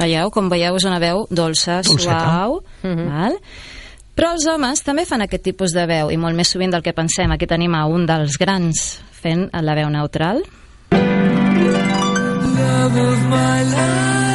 Veieu? 0.04 0.32
Com 0.32 0.50
veieu, 0.52 0.76
és 0.76 0.86
una 0.86 1.00
veu 1.00 1.26
dolça, 1.32 1.82
Dolceta. 1.82 2.20
suau, 2.20 2.64
mhm. 2.84 2.94
-huh. 2.94 3.10
val? 3.10 3.40
Però 4.16 4.34
els 4.34 4.46
homes 4.46 4.84
també 4.84 5.06
fan 5.06 5.22
aquest 5.22 5.44
tipus 5.44 5.72
de 5.72 5.86
veu, 5.88 6.12
i 6.12 6.18
molt 6.18 6.36
més 6.36 6.48
sovint 6.48 6.72
del 6.72 6.84
que 6.84 6.94
pensem. 6.94 7.32
Aquí 7.32 7.48
tenim 7.48 7.74
a 7.74 7.86
un 7.86 8.06
dels 8.06 8.38
grans 8.38 9.02
fent 9.12 9.50
la 9.52 9.74
veu 9.74 9.90
neutral. 9.90 10.44
Mm 10.92 11.34
love 12.94 12.98
of 12.98 13.24
my 13.30 13.64
life. 13.64 14.33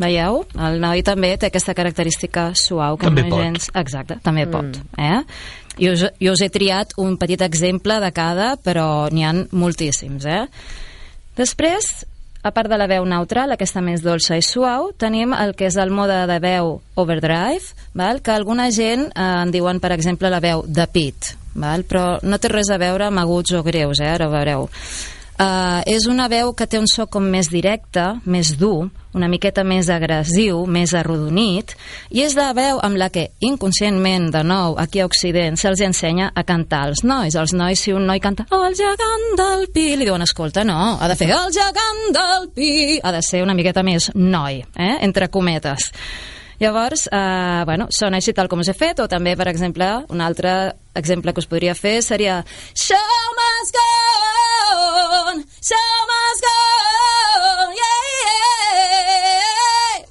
Veieu? 0.00 0.44
El 0.56 0.78
noi 0.80 1.02
també 1.04 1.34
té 1.36 1.50
aquesta 1.50 1.74
característica 1.76 2.50
suau. 2.56 2.96
Que 2.96 3.10
També 3.10 3.26
no 3.26 3.34
pot. 3.34 3.42
Gens... 3.44 3.70
Exacte, 3.76 4.20
també 4.24 4.46
mm. 4.46 4.52
pot. 4.54 4.78
Eh? 4.96 5.20
Jo, 5.80 5.92
us, 5.92 6.06
jo 6.20 6.32
us 6.32 6.44
he 6.44 6.50
triat 6.52 6.94
un 7.00 7.18
petit 7.20 7.42
exemple 7.44 7.98
de 8.02 8.12
cada, 8.16 8.54
però 8.60 9.10
n'hi 9.12 9.26
han 9.28 9.44
moltíssims. 9.52 10.24
Eh? 10.24 10.46
Després, 11.38 11.90
a 12.42 12.52
part 12.56 12.72
de 12.72 12.78
la 12.80 12.88
veu 12.88 13.04
neutral, 13.08 13.52
aquesta 13.52 13.82
més 13.84 14.02
dolça 14.04 14.38
i 14.40 14.44
suau, 14.44 14.90
tenim 14.96 15.34
el 15.36 15.54
que 15.56 15.68
és 15.68 15.76
el 15.80 15.92
mode 15.92 16.16
de 16.30 16.40
veu 16.42 16.78
overdrive, 17.00 17.76
val? 17.96 18.22
que 18.24 18.32
alguna 18.32 18.70
gent 18.72 19.08
eh, 19.10 19.28
en 19.44 19.52
diuen, 19.52 19.80
per 19.80 19.92
exemple, 19.96 20.32
la 20.32 20.40
veu 20.40 20.64
de 20.66 20.86
pit, 20.88 21.34
val? 21.54 21.84
però 21.84 22.18
no 22.24 22.40
té 22.40 22.52
res 22.52 22.72
a 22.72 22.80
veure 22.80 23.10
amb 23.10 23.20
aguts 23.20 23.56
o 23.56 23.64
greus, 23.66 24.00
eh? 24.00 24.12
ara 24.16 24.28
ho 24.28 24.32
veureu. 24.32 24.68
Uh, 25.40 25.80
és 25.88 26.04
una 26.04 26.26
veu 26.28 26.50
que 26.52 26.66
té 26.68 26.76
un 26.76 26.84
so 26.90 27.06
com 27.08 27.24
més 27.32 27.48
directe, 27.48 28.02
més 28.28 28.50
dur, 28.60 28.90
una 29.16 29.28
miqueta 29.32 29.62
més 29.64 29.88
agressiu, 29.88 30.66
més 30.68 30.92
arrodonit, 30.92 31.72
i 32.12 32.20
és 32.26 32.34
la 32.36 32.50
veu 32.52 32.76
amb 32.84 33.00
la 33.00 33.08
que, 33.14 33.30
inconscientment, 33.48 34.28
de 34.34 34.42
nou, 34.44 34.76
aquí 34.76 35.00
a 35.00 35.06
Occident, 35.08 35.56
se'ls 35.56 35.80
ensenya 35.86 36.28
a 36.36 36.44
cantar 36.44 36.82
als 36.90 37.00
nois. 37.08 37.38
Els 37.40 37.54
nois, 37.56 37.80
si 37.80 37.94
un 37.96 38.04
noi 38.10 38.20
canta 38.20 38.44
el 38.52 38.76
gegant 38.76 39.24
del 39.40 39.64
pi, 39.72 39.86
li 39.96 40.04
diuen, 40.04 40.26
escolta, 40.28 40.66
no, 40.68 40.98
ha 41.00 41.08
de 41.08 41.16
fer 41.16 41.30
el 41.32 41.48
gegant 41.56 42.04
del 42.18 42.50
pi, 42.52 42.74
ha 43.00 43.14
de 43.16 43.24
ser 43.24 43.40
una 43.46 43.56
miqueta 43.56 43.86
més 43.86 44.10
noi, 44.14 44.60
eh? 44.76 44.92
entre 45.08 45.32
cometes. 45.32 45.88
Llavors, 46.60 47.08
eh, 47.10 47.62
bueno, 47.64 47.86
sona 47.88 48.18
així 48.20 48.34
tal 48.36 48.48
com 48.52 48.60
us 48.60 48.68
he 48.68 48.76
fet, 48.76 49.00
o 49.00 49.08
també, 49.08 49.32
per 49.36 49.48
exemple, 49.48 49.86
un 50.12 50.20
altre 50.20 50.74
exemple 50.94 51.32
que 51.32 51.40
us 51.40 51.48
podria 51.48 51.72
fer 51.74 52.02
seria 52.04 52.42
Show 52.74 53.30
must 53.38 53.72
go 53.78 53.86
on, 55.30 55.40
show 55.64 56.04
must 56.10 56.44
go 56.44 56.58
on, 57.64 57.72
yeah, 57.78 58.02
yeah. 58.12 58.50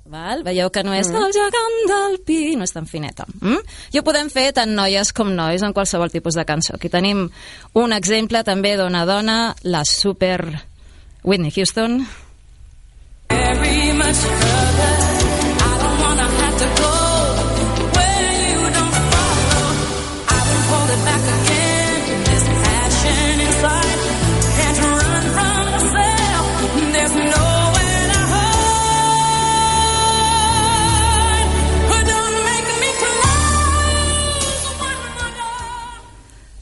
Val? 0.10 0.44
Veieu 0.44 0.72
que 0.74 0.84
no 0.84 0.98
és 0.98 1.14
el 1.14 1.30
gegant 1.38 1.80
del 1.92 2.18
pi, 2.26 2.56
no 2.58 2.66
és 2.66 2.74
tan 2.74 2.90
fineta. 2.90 3.28
Mm? 3.42 3.62
I 3.94 4.02
ho 4.02 4.06
podem 4.08 4.34
fer 4.34 4.50
tant 4.58 4.74
noies 4.74 5.14
com 5.14 5.30
nois 5.30 5.62
en 5.62 5.76
qualsevol 5.78 6.10
tipus 6.10 6.34
de 6.34 6.48
cançó. 6.50 6.80
Aquí 6.80 6.90
tenim 6.90 7.28
un 7.78 7.94
exemple 7.94 8.42
també 8.44 8.74
dona 8.80 9.06
a 9.06 9.10
dona, 9.10 9.40
la 9.62 9.86
super 9.86 10.42
Whitney 11.22 11.54
Houston. 11.54 12.08
Very 13.30 13.94
much 13.94 14.49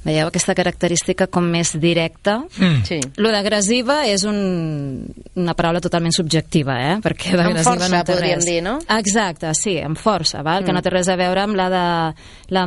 Veieu 0.08 0.30
aquesta 0.30 0.54
característica 0.56 1.26
com 1.28 1.50
més 1.52 1.74
directa? 1.84 2.38
Mm. 2.56 2.84
Sí. 2.88 3.00
Lo 3.20 3.32
d'agressiva 3.34 4.00
és 4.08 4.24
un, 4.28 4.38
una 5.36 5.56
paraula 5.58 5.82
totalment 5.84 6.16
subjectiva, 6.16 6.78
eh? 6.80 6.94
Perquè 7.04 7.36
d'agressiva 7.36 7.90
no 7.92 8.00
té 8.08 8.16
podríem 8.16 8.40
res. 8.40 8.48
dir, 8.48 8.62
no? 8.64 8.78
Exacte, 8.98 9.52
sí, 9.60 9.76
amb 9.84 10.00
força, 10.00 10.46
val? 10.48 10.64
que 10.64 10.76
no 10.76 10.82
té 10.82 10.94
res 10.96 11.12
a 11.12 11.18
veure 11.20 11.44
amb 11.44 11.60
la 11.60 11.68
de 11.74 11.84
la 12.56 12.66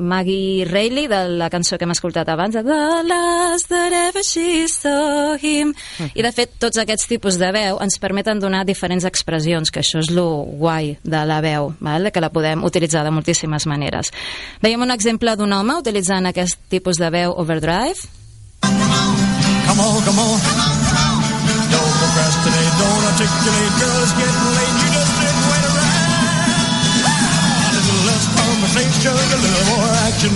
Maggie 0.00 0.64
Reilly, 0.64 1.06
de 1.06 1.20
la 1.38 1.50
cançó 1.52 1.78
que 1.78 1.86
hem 1.86 1.94
escoltat 1.94 2.28
abans, 2.32 2.56
de 2.56 2.64
The 2.64 3.02
last 3.06 3.68
that 3.68 3.92
ever 3.92 4.24
she 4.24 4.66
saw 4.68 5.36
him. 5.36 5.74
I, 6.14 6.22
de 6.24 6.32
fet, 6.32 6.56
tots 6.58 6.80
aquests 6.80 7.06
tipus 7.10 7.38
de 7.38 7.52
veu 7.54 7.78
ens 7.84 8.00
permeten 8.00 8.40
donar 8.40 8.64
diferents 8.64 9.04
expressions, 9.04 9.70
que 9.70 9.84
això 9.84 10.00
és 10.00 10.10
lo 10.10 10.42
guai 10.58 10.96
de 11.04 11.24
la 11.28 11.40
veu, 11.44 11.74
val? 11.80 12.10
que 12.10 12.24
la 12.24 12.32
podem 12.32 12.64
utilitzar 12.64 13.04
de 13.04 13.12
moltíssimes 13.12 13.68
maneres. 13.70 14.10
Veiem 14.64 14.80
un 14.80 14.90
exemple 14.90 15.36
d'un 15.36 15.52
home 15.52 15.76
utilitzant 15.78 16.26
aquest 16.26 16.58
tipus 16.72 16.98
de 16.98 17.12
veu 17.12 17.36
overdrive, 17.36 18.08
Come 19.70 19.82
on, 19.82 20.02
come 20.02 20.18
on. 20.18 20.40
Don't 21.70 21.94
procrastinate, 22.00 22.74
don't 22.80 23.04
articulate, 23.06 23.72
girl, 23.78 24.02
it's 24.02 24.12
getting 24.18 24.54
late. 24.56 24.89
Conversation, 29.00 29.32
a 29.32 29.42
little 29.42 29.66
more 29.76 29.88
action. 30.08 30.32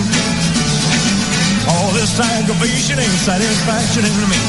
All 1.69 1.89
this 1.93 2.19
aggravation 2.19 2.99
ain't 2.99 3.19
satisfaction 3.21 4.05
in 4.05 4.15
me. 4.29 4.41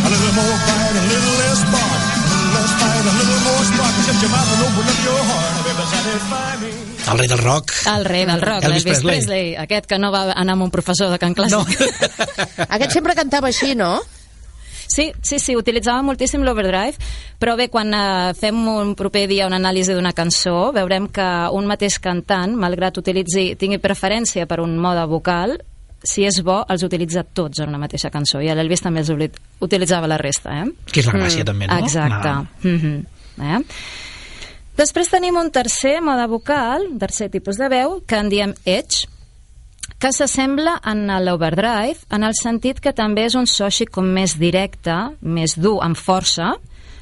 A 0.00 0.08
little 0.10 0.32
more 0.34 0.56
fight, 0.66 0.94
a 0.96 1.04
little 1.06 1.36
less 1.38 1.60
spark. 1.60 2.00
A 2.10 2.28
little 2.30 2.50
less 2.54 2.72
fight, 2.80 3.04
a 3.04 3.14
little 3.20 3.40
more 3.46 3.64
spark. 3.70 3.94
Shut 4.06 4.18
your 4.22 4.30
mouth 4.30 4.50
and 4.54 4.62
open 4.66 4.84
up 4.90 5.00
your 5.04 5.22
heart, 5.30 5.54
baby, 5.64 5.84
satisfy 5.90 6.50
me. 6.62 6.70
El 7.10 7.18
rei 7.18 7.28
del 7.28 7.38
rock. 7.38 7.72
El 7.86 8.04
rei 8.04 8.24
del 8.26 8.40
rock, 8.40 8.62
Elvis 8.62 8.84
l'Elvis 8.84 9.02
Presley. 9.02 9.10
Presley. 9.16 9.56
Aquest 9.56 9.86
que 9.86 9.98
no 9.98 10.10
va 10.12 10.30
anar 10.32 10.54
amb 10.54 10.68
un 10.68 10.70
professor 10.70 11.10
de 11.10 11.18
cant 11.18 11.34
clàssic. 11.34 11.58
No. 11.58 12.66
Aquest 12.76 12.94
sempre 12.94 13.16
cantava 13.18 13.50
així, 13.50 13.74
no? 13.74 13.98
Sí, 14.90 15.12
sí, 15.22 15.38
sí, 15.38 15.54
utilitzava 15.54 16.02
moltíssim 16.02 16.42
l'overdrive, 16.42 16.98
però 17.38 17.54
bé, 17.58 17.68
quan 17.70 17.94
eh, 17.94 18.32
fem 18.34 18.58
un 18.72 18.96
proper 18.98 19.28
dia 19.30 19.46
una 19.46 19.60
anàlisi 19.62 19.94
d'una 19.94 20.10
cançó, 20.16 20.72
veurem 20.74 21.06
que 21.14 21.26
un 21.54 21.68
mateix 21.70 22.00
cantant, 22.02 22.56
malgrat 22.58 22.98
utilitzi, 22.98 23.52
tingui 23.60 23.78
preferència 23.78 24.48
per 24.50 24.58
un 24.64 24.74
mode 24.82 25.06
vocal, 25.12 25.60
si 26.02 26.24
és 26.26 26.40
bo, 26.42 26.62
els 26.72 26.82
utilitza 26.82 27.22
tots 27.22 27.62
en 27.62 27.70
una 27.70 27.78
mateixa 27.78 28.10
cançó, 28.10 28.40
i 28.42 28.50
l'Elvis 28.50 28.82
també 28.82 29.04
els 29.04 29.12
utilitzava 29.62 30.10
la 30.10 30.18
resta, 30.18 30.58
eh? 30.64 30.66
Que 30.90 31.04
és 31.04 31.06
la 31.06 31.18
gràcia, 31.20 31.46
també, 31.46 31.68
no? 31.70 31.78
Exacte. 31.84 32.34
No. 32.34 32.46
Mm 32.64 32.78
-hmm. 32.80 33.56
eh? 33.56 33.62
Després 34.80 35.10
tenim 35.12 35.36
un 35.36 35.50
tercer 35.52 36.00
mode 36.00 36.26
vocal, 36.26 36.86
tercer 36.98 37.28
tipus 37.30 37.56
de 37.56 37.68
veu, 37.68 38.02
que 38.06 38.16
en 38.16 38.28
diem 38.28 38.54
edge, 38.64 39.06
que 39.98 40.12
s'assembla 40.12 40.78
en 40.86 41.06
l'overdrive 41.24 41.98
en 42.14 42.24
el 42.24 42.36
sentit 42.38 42.80
que 42.80 42.92
també 42.96 43.26
és 43.28 43.36
un 43.38 43.48
so 43.50 43.66
així 43.66 43.86
com 43.86 44.06
més 44.06 44.36
directe, 44.38 44.96
més 45.20 45.56
dur, 45.58 45.78
amb 45.84 45.98
força, 45.98 46.54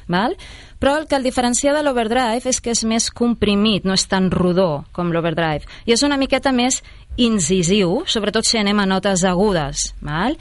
val? 0.07 0.35
però 0.79 0.95
el 0.97 1.07
que 1.07 1.17
el 1.19 1.27
diferencia 1.27 1.73
de 1.75 1.83
l'overdrive 1.83 2.47
és 2.49 2.61
que 2.63 2.71
és 2.71 2.85
més 2.87 3.09
comprimit, 3.11 3.83
no 3.83 3.93
és 3.99 4.07
tan 4.07 4.31
rodó 4.31 4.85
com 4.95 5.11
l'overdrive, 5.11 5.67
i 5.85 5.93
és 5.93 6.03
una 6.07 6.17
miqueta 6.17 6.53
més 6.55 6.81
incisiu, 7.19 8.05
sobretot 8.07 8.47
si 8.47 8.57
anem 8.57 8.79
a 8.79 8.87
notes 8.87 9.25
agudes. 9.27 9.91
Val? 9.99 10.37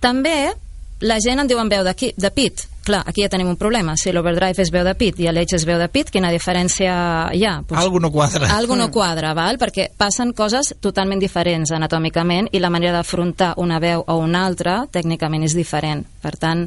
També 0.00 0.52
la 1.00 1.18
gent 1.24 1.40
en 1.40 1.48
diuen 1.48 1.70
veu 1.72 1.84
de, 1.86 1.94
qui, 1.96 2.12
de 2.16 2.30
pit. 2.34 2.66
Clar, 2.88 3.02
aquí 3.04 3.20
ja 3.20 3.28
tenim 3.28 3.50
un 3.50 3.58
problema. 3.60 3.98
Si 4.00 4.12
l'overdrive 4.16 4.64
és 4.64 4.70
veu 4.72 4.84
de 4.86 4.94
pit 4.96 5.18
i 5.20 5.26
l'edge 5.28 5.58
és 5.58 5.64
veu 5.68 5.76
de 5.76 5.90
pit, 5.92 6.08
quina 6.08 6.30
diferència 6.32 6.92
hi 7.36 7.42
ha? 7.44 7.58
Pues, 7.68 7.76
Algo 7.82 8.00
no 8.00 8.08
quadra. 8.08 8.48
Algo 8.56 8.78
no 8.80 8.86
quadra, 8.88 9.34
val? 9.36 9.58
perquè 9.60 9.90
passen 9.92 10.32
coses 10.32 10.72
totalment 10.80 11.20
diferents 11.20 11.74
anatòmicament 11.76 12.48
i 12.56 12.62
la 12.62 12.70
manera 12.72 12.94
d'afrontar 12.96 13.50
una 13.60 13.76
veu 13.82 14.06
o 14.06 14.16
una 14.22 14.46
altra 14.46 14.78
tècnicament 14.88 15.44
és 15.44 15.56
diferent. 15.58 16.06
Per 16.22 16.32
tant, 16.40 16.62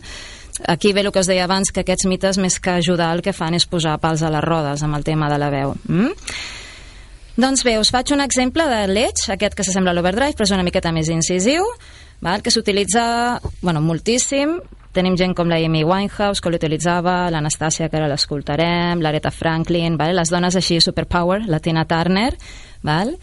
aquí 0.70 0.92
ve 0.94 1.02
el 1.02 1.10
que 1.12 1.24
us 1.24 1.30
deia 1.32 1.48
abans, 1.48 1.72
que 1.74 1.82
aquests 1.82 2.06
mites 2.06 2.38
més 2.38 2.60
que 2.60 2.76
ajudar 2.78 3.10
el 3.16 3.24
que 3.26 3.34
fan 3.34 3.58
és 3.58 3.66
posar 3.66 3.98
pals 4.04 4.22
a 4.22 4.30
les 4.30 4.46
rodes 4.46 4.84
amb 4.86 5.00
el 5.00 5.08
tema 5.08 5.30
de 5.32 5.40
la 5.42 5.50
veu. 5.50 5.74
Mm? 5.88 6.12
Doncs 7.42 7.64
bé, 7.66 7.80
us 7.82 7.90
faig 7.90 8.14
un 8.14 8.22
exemple 8.22 8.68
de 8.70 8.84
l'Edge, 8.92 9.32
aquest 9.34 9.58
que 9.58 9.66
s'assembla 9.66 9.96
a 9.96 9.98
l'Overdrive, 9.98 10.38
però 10.38 10.46
és 10.46 10.54
una 10.54 10.68
miqueta 10.68 10.94
més 10.94 11.10
incisiu, 11.10 11.66
val? 12.22 12.46
que 12.46 12.54
s'utilitza 12.54 13.40
bueno, 13.64 13.82
moltíssim. 13.82 14.60
Tenim 14.92 15.16
gent 15.16 15.32
com 15.32 15.48
la 15.48 15.56
Amy 15.64 15.86
Winehouse, 15.88 16.42
que 16.44 16.52
l'utilitzava, 16.52 17.30
l'Anastàcia, 17.32 17.88
que 17.88 17.96
ara 17.96 18.10
l'escoltarem, 18.12 19.00
l'Aretha 19.00 19.32
Franklin, 19.32 19.96
val? 19.96 20.18
les 20.18 20.32
dones 20.34 20.58
així 20.60 20.82
superpower, 20.84 21.46
la 21.48 21.62
Tina 21.64 21.86
Turner, 21.88 22.34
val? 22.84 23.16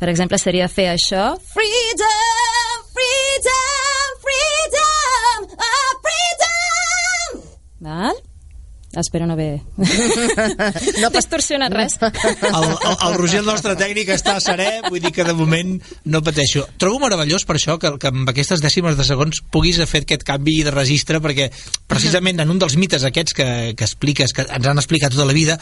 per 0.00 0.10
exemple, 0.10 0.40
seria 0.42 0.66
fer 0.68 0.88
això. 0.90 1.36
Freedom, 1.54 2.82
freedom, 2.98 4.18
freedom, 4.26 5.48
oh, 5.54 5.96
freedom! 6.08 7.42
Val? 7.86 8.22
Espero 9.00 9.26
no 9.26 9.34
haver 9.34 9.60
No 11.00 11.08
pas- 11.10 11.16
distorsionat 11.18 11.72
res. 11.74 11.96
El, 12.02 12.64
el, 12.64 12.96
el 13.08 13.14
Roger, 13.18 13.40
el 13.40 13.46
nostre 13.48 13.74
tècnic, 13.78 14.10
està 14.14 14.36
serè, 14.42 14.80
vull 14.88 15.00
dir 15.02 15.12
que 15.14 15.24
de 15.26 15.34
moment 15.36 15.74
no 16.10 16.20
pateixo. 16.24 16.66
Trobo 16.80 17.00
meravellós 17.04 17.44
per 17.48 17.56
això 17.58 17.76
que, 17.80 17.94
que 18.00 18.10
amb 18.12 18.28
aquestes 18.30 18.62
dècimes 18.64 18.96
de 18.98 19.06
segons 19.06 19.40
puguis 19.52 19.80
fer 19.90 20.04
aquest 20.04 20.24
canvi 20.26 20.60
de 20.66 20.72
registre, 20.74 21.20
perquè 21.24 21.50
precisament 21.90 22.40
en 22.44 22.52
un 22.54 22.60
dels 22.62 22.76
mites 22.80 23.04
aquests 23.08 23.34
que, 23.36 23.48
que 23.76 23.84
expliques, 23.88 24.32
que 24.36 24.46
ens 24.48 24.66
han 24.70 24.80
explicat 24.80 25.14
tota 25.14 25.26
la 25.28 25.36
vida, 25.36 25.58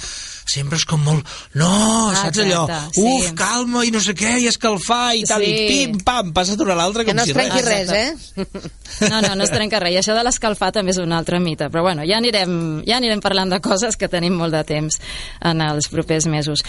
sempre 0.49 0.79
és 0.81 0.85
com 0.89 1.03
molt... 1.05 1.27
No, 1.59 1.71
saps 2.19 2.43
allò? 2.45 2.65
Exacte, 2.67 3.01
sí. 3.01 3.07
Uf, 3.07 3.31
calma, 3.39 3.85
i 3.89 3.93
no 3.95 4.01
sé 4.05 4.15
què, 4.19 4.37
i 4.43 4.49
escalfar, 4.51 5.15
i 5.19 5.25
tal, 5.29 5.43
Sí. 5.43 5.49
i 5.51 5.69
pim, 5.69 5.97
pam, 6.05 6.31
passa 6.37 6.55
d'una 6.59 6.75
a 6.77 6.79
l'altra 6.79 7.03
Que 7.07 7.11
com 7.15 7.19
no 7.19 7.25
es 7.25 7.31
si 7.33 7.35
trenqui 7.37 7.63
res. 7.65 7.89
res, 7.89 7.93
eh? 7.97 9.09
No, 9.09 9.21
no, 9.25 9.33
no 9.39 9.45
es 9.47 9.51
trenca 9.51 9.81
res. 9.83 9.95
I 9.97 10.01
això 10.03 10.15
de 10.17 10.23
l'escalfar 10.27 10.71
també 10.77 10.93
és 10.95 10.99
un 11.03 11.11
altre 11.17 11.41
mite. 11.43 11.67
Però 11.73 11.83
bueno, 11.87 12.05
ja 12.07 12.19
anirem, 12.21 12.53
ja 12.87 12.99
anirem 13.01 13.22
parlant 13.23 13.53
de 13.53 13.61
coses 13.63 13.97
que 13.97 14.11
tenim 14.13 14.37
molt 14.39 14.57
de 14.57 14.65
temps 14.67 14.99
en 15.41 15.63
els 15.65 15.89
propers 15.93 16.27
mesos. 16.31 16.65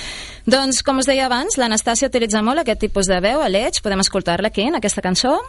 Doncs, 0.46 0.84
com 0.86 1.02
us 1.02 1.10
deia 1.10 1.28
abans, 1.28 1.58
l'Anastàcia 1.58 2.12
utilitza 2.12 2.44
molt 2.46 2.64
aquest 2.64 2.86
tipus 2.86 3.10
de 3.10 3.20
veu, 3.24 3.42
a 3.42 3.50
l'Edge. 3.52 3.84
Podem 3.84 4.06
escoltar-la 4.06 4.54
aquí, 4.54 4.70
en 4.70 4.80
aquesta 4.80 5.04
cançó. 5.06 5.40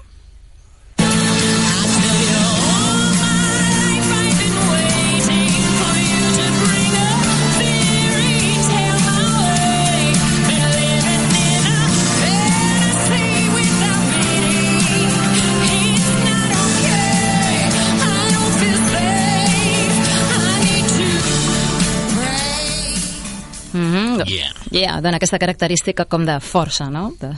Mm 23.75 23.93
-hmm. 23.95 24.29
Yeah. 24.31 24.53
yeah, 24.71 25.01
dona 25.03 25.17
aquesta 25.17 25.39
característica 25.39 26.05
com 26.05 26.25
de 26.25 26.39
força, 26.41 26.89
no? 26.91 27.13
De... 27.21 27.29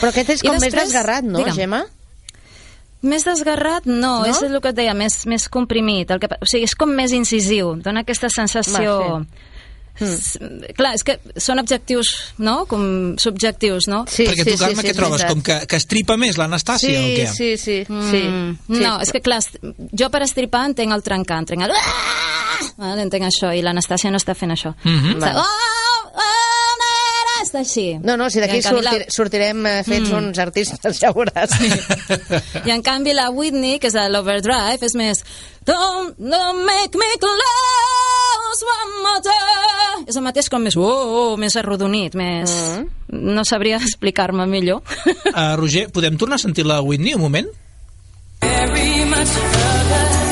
Però 0.00 0.08
aquest 0.08 0.30
és 0.30 0.42
com 0.42 0.52
més 0.52 0.62
després- 0.62 0.84
desgarrat, 0.88 1.22
no, 1.24 1.38
digue'm. 1.38 1.54
Gemma? 1.54 1.84
Més 3.02 3.24
desgarrat, 3.24 3.84
no, 3.84 4.20
No? 4.20 4.24
és 4.26 4.40
el 4.42 4.60
que 4.60 4.68
et 4.72 4.74
deia, 4.76 4.94
més, 4.94 5.26
més 5.26 5.48
comprimit. 5.48 6.10
El 6.10 6.18
que, 6.18 6.26
o 6.40 6.46
sigui, 6.48 6.64
és 6.64 6.74
com 6.74 6.88
més 6.90 7.12
incisiu, 7.12 7.76
dona 7.76 8.00
aquesta 8.00 8.28
sensació... 8.28 9.20
Va, 9.20 9.26
S- 10.00 10.38
Clar, 10.76 10.94
és 10.98 11.04
que 11.06 11.18
són 11.40 11.58
objectius, 11.62 12.10
no? 12.38 12.66
Com 12.68 13.14
subjectius, 13.22 13.86
no? 13.88 14.04
Sí, 14.10 14.26
Perquè 14.28 14.44
sí, 14.44 14.50
tu, 14.52 14.58
Carme, 14.60 14.74
sí, 14.74 14.80
sí, 14.82 14.86
què 14.88 14.92
és 14.92 14.98
trobes? 14.98 15.24
Com 15.30 15.42
que, 15.46 15.58
que 15.70 15.76
estripa 15.80 16.16
més 16.20 16.36
l'Anastàcia 16.36 16.90
o 16.98 17.06
Sí, 17.06 17.14
què? 17.16 17.26
sí, 17.32 17.50
sí, 17.56 17.78
sí, 17.86 18.22
Mm, 18.26 18.58
sí. 18.68 18.82
No, 18.82 18.96
és 19.00 19.12
que 19.12 19.20
clar, 19.24 19.40
jo 19.96 20.10
per 20.12 20.22
estripar 20.26 20.66
entenc 20.72 20.92
el 20.92 21.02
trencar, 21.06 21.38
entenc 21.44 21.62
el... 21.68 21.72
Vale, 22.76 23.02
entenc 23.06 23.24
això, 23.28 23.50
i 23.56 23.62
l'Anastàcia 23.64 24.10
no 24.12 24.18
està 24.20 24.34
fent 24.36 24.52
això. 24.54 24.74
Està... 24.84 25.32
Oh, 25.36 26.12
oh, 26.16 26.70
nera, 26.80 27.34
està 27.44 27.60
així. 27.60 27.86
No, 28.04 28.16
no, 28.20 28.28
si 28.32 28.40
d'aquí 28.40 28.60
canvi 28.64 28.82
la- 28.84 28.92
sortir, 28.92 29.12
sortirem 29.12 29.66
eh, 29.68 29.74
fets 29.86 30.12
uns 30.16 30.38
artistes, 30.42 31.00
ja 31.00 31.12
veuràs. 31.16 31.52
I 32.64 32.72
en 32.74 32.82
canvi 32.84 33.12
la 33.16 33.28
Whitney, 33.30 33.78
que 33.80 33.88
és 33.92 33.96
a 33.96 34.08
l'Overdrive, 34.12 34.80
és 34.88 34.96
més... 34.98 35.24
Don't, 35.66 36.14
don't 36.16 36.60
make 36.64 36.94
me 36.96 37.08
close 37.18 38.60
one 38.70 38.92
more 39.02 39.20
time. 39.20 39.75
És 40.06 40.14
el 40.14 40.22
mateix 40.22 40.48
com 40.48 40.62
més... 40.62 40.76
Oh, 40.78 40.86
oh, 40.86 41.36
més 41.40 41.56
arrodonit, 41.58 42.14
més... 42.14 42.52
No 43.10 43.44
sabria 43.44 43.80
explicar-me 43.82 44.46
millor. 44.46 44.82
Uh, 45.06 45.54
Roger, 45.58 45.88
podem 45.92 46.16
tornar 46.16 46.38
a 46.38 46.44
sentir 46.46 46.66
la 46.66 46.80
Whitney 46.80 47.14
un 47.18 47.26
moment? 47.26 47.48
very 48.40 49.04
much 49.04 49.28
further. 49.28 50.26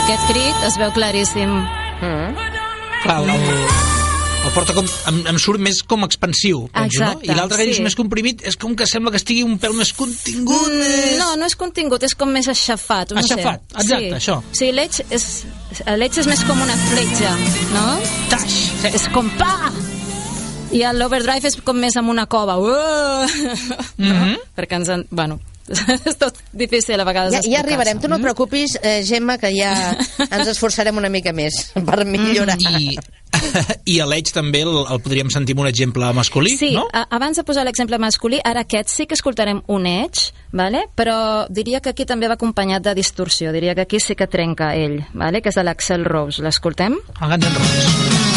Aquest 0.00 0.26
crit 0.26 0.64
es 0.66 0.76
veu 0.80 0.90
claríssim. 0.96 1.52
Clar, 3.04 3.18
el, 3.22 3.99
el, 4.44 4.52
porta 4.54 4.74
com... 4.76 4.86
Em, 5.10 5.20
em 5.30 5.38
surt 5.40 5.60
més 5.62 5.82
com 5.86 6.04
expansiu, 6.06 6.64
penso, 6.74 7.02
no? 7.02 7.10
Exacte, 7.12 7.28
I 7.28 7.36
l'altre 7.36 7.58
que 7.60 7.66
sí. 7.66 7.72
dius 7.72 7.84
més 7.84 7.96
comprimit 7.98 8.44
és 8.48 8.56
com 8.60 8.74
que 8.78 8.86
sembla 8.88 9.12
que 9.14 9.20
estigui 9.20 9.44
un 9.46 9.58
pèl 9.62 9.76
més 9.76 9.92
contingut. 9.96 10.70
Mm, 10.70 11.18
no, 11.20 11.30
no 11.40 11.48
és 11.50 11.56
contingut, 11.60 12.04
és 12.06 12.16
com 12.18 12.32
més 12.32 12.48
aixafat. 12.50 13.14
No 13.14 13.22
Aixafat, 13.22 13.64
sé. 13.68 13.84
exacte, 13.84 14.08
sí. 14.08 14.16
això. 14.18 14.38
Sí, 14.56 14.70
l'Edge 14.76 15.06
és, 15.12 15.28
l'Edge 16.00 16.24
és 16.24 16.30
més 16.30 16.44
com 16.48 16.64
una 16.64 16.76
fletxa, 16.88 17.36
no? 17.74 17.86
Taix! 18.32 18.58
Sí. 18.80 18.94
És 18.96 19.08
com 19.14 19.30
pa! 19.40 19.54
I 20.70 20.84
l'Overdrive 20.94 21.50
és 21.50 21.56
com 21.66 21.80
més 21.82 21.96
amb 21.98 22.12
una 22.12 22.28
cova. 22.30 22.56
Uh! 22.62 23.26
Mhm. 23.98 24.36
Perquè 24.56 24.78
ens... 24.80 24.92
En... 24.94 25.06
Bueno, 25.10 25.40
és 26.10 26.16
tot 26.18 26.36
difícil 26.52 27.00
a 27.00 27.04
vegades 27.06 27.36
Ja, 27.36 27.42
ja 27.44 27.60
arribarem, 27.62 28.00
tu 28.02 28.08
no 28.10 28.18
et 28.18 28.24
preocupis, 28.24 28.76
eh, 28.82 29.00
Gemma, 29.06 29.38
que 29.38 29.52
ja 29.54 29.72
ens 30.34 30.50
esforçarem 30.54 30.96
una 30.98 31.10
mica 31.12 31.32
més 31.36 31.70
per 31.74 32.04
millorar. 32.04 32.56
I, 32.58 32.96
i 33.94 34.00
a 34.02 34.06
l'Edge 34.10 34.34
també 34.34 34.64
el, 34.66 34.72
el 34.82 35.00
podríem 35.04 35.30
sentir 35.32 35.54
amb 35.56 35.64
un 35.64 35.70
exemple 35.70 36.10
masculí, 36.16 36.56
Sí, 36.58 36.72
no? 36.76 36.88
a, 36.92 37.06
abans 37.16 37.38
de 37.38 37.44
posar 37.46 37.64
l'exemple 37.68 37.98
masculí, 38.02 38.40
ara 38.44 38.64
aquest 38.66 38.90
sí 38.92 39.06
que 39.06 39.14
escoltarem 39.18 39.62
un 39.68 39.86
edge, 39.86 40.32
vale? 40.52 40.86
però 40.96 41.46
diria 41.48 41.80
que 41.80 41.94
aquí 41.94 42.06
també 42.08 42.28
va 42.28 42.38
acompanyat 42.40 42.82
de 42.88 42.96
distorsió, 42.98 43.52
diria 43.52 43.74
que 43.74 43.86
aquí 43.86 44.00
sí 44.00 44.16
que 44.18 44.26
trenca 44.26 44.74
ell, 44.76 45.00
vale? 45.14 45.40
que 45.40 45.52
és 45.52 45.60
l'Axel 45.62 46.04
Rose. 46.04 46.42
L'escoltem? 46.42 46.98
El 47.20 47.32
Guns 47.36 47.46
N' 47.46 47.56
Roses. 47.60 48.29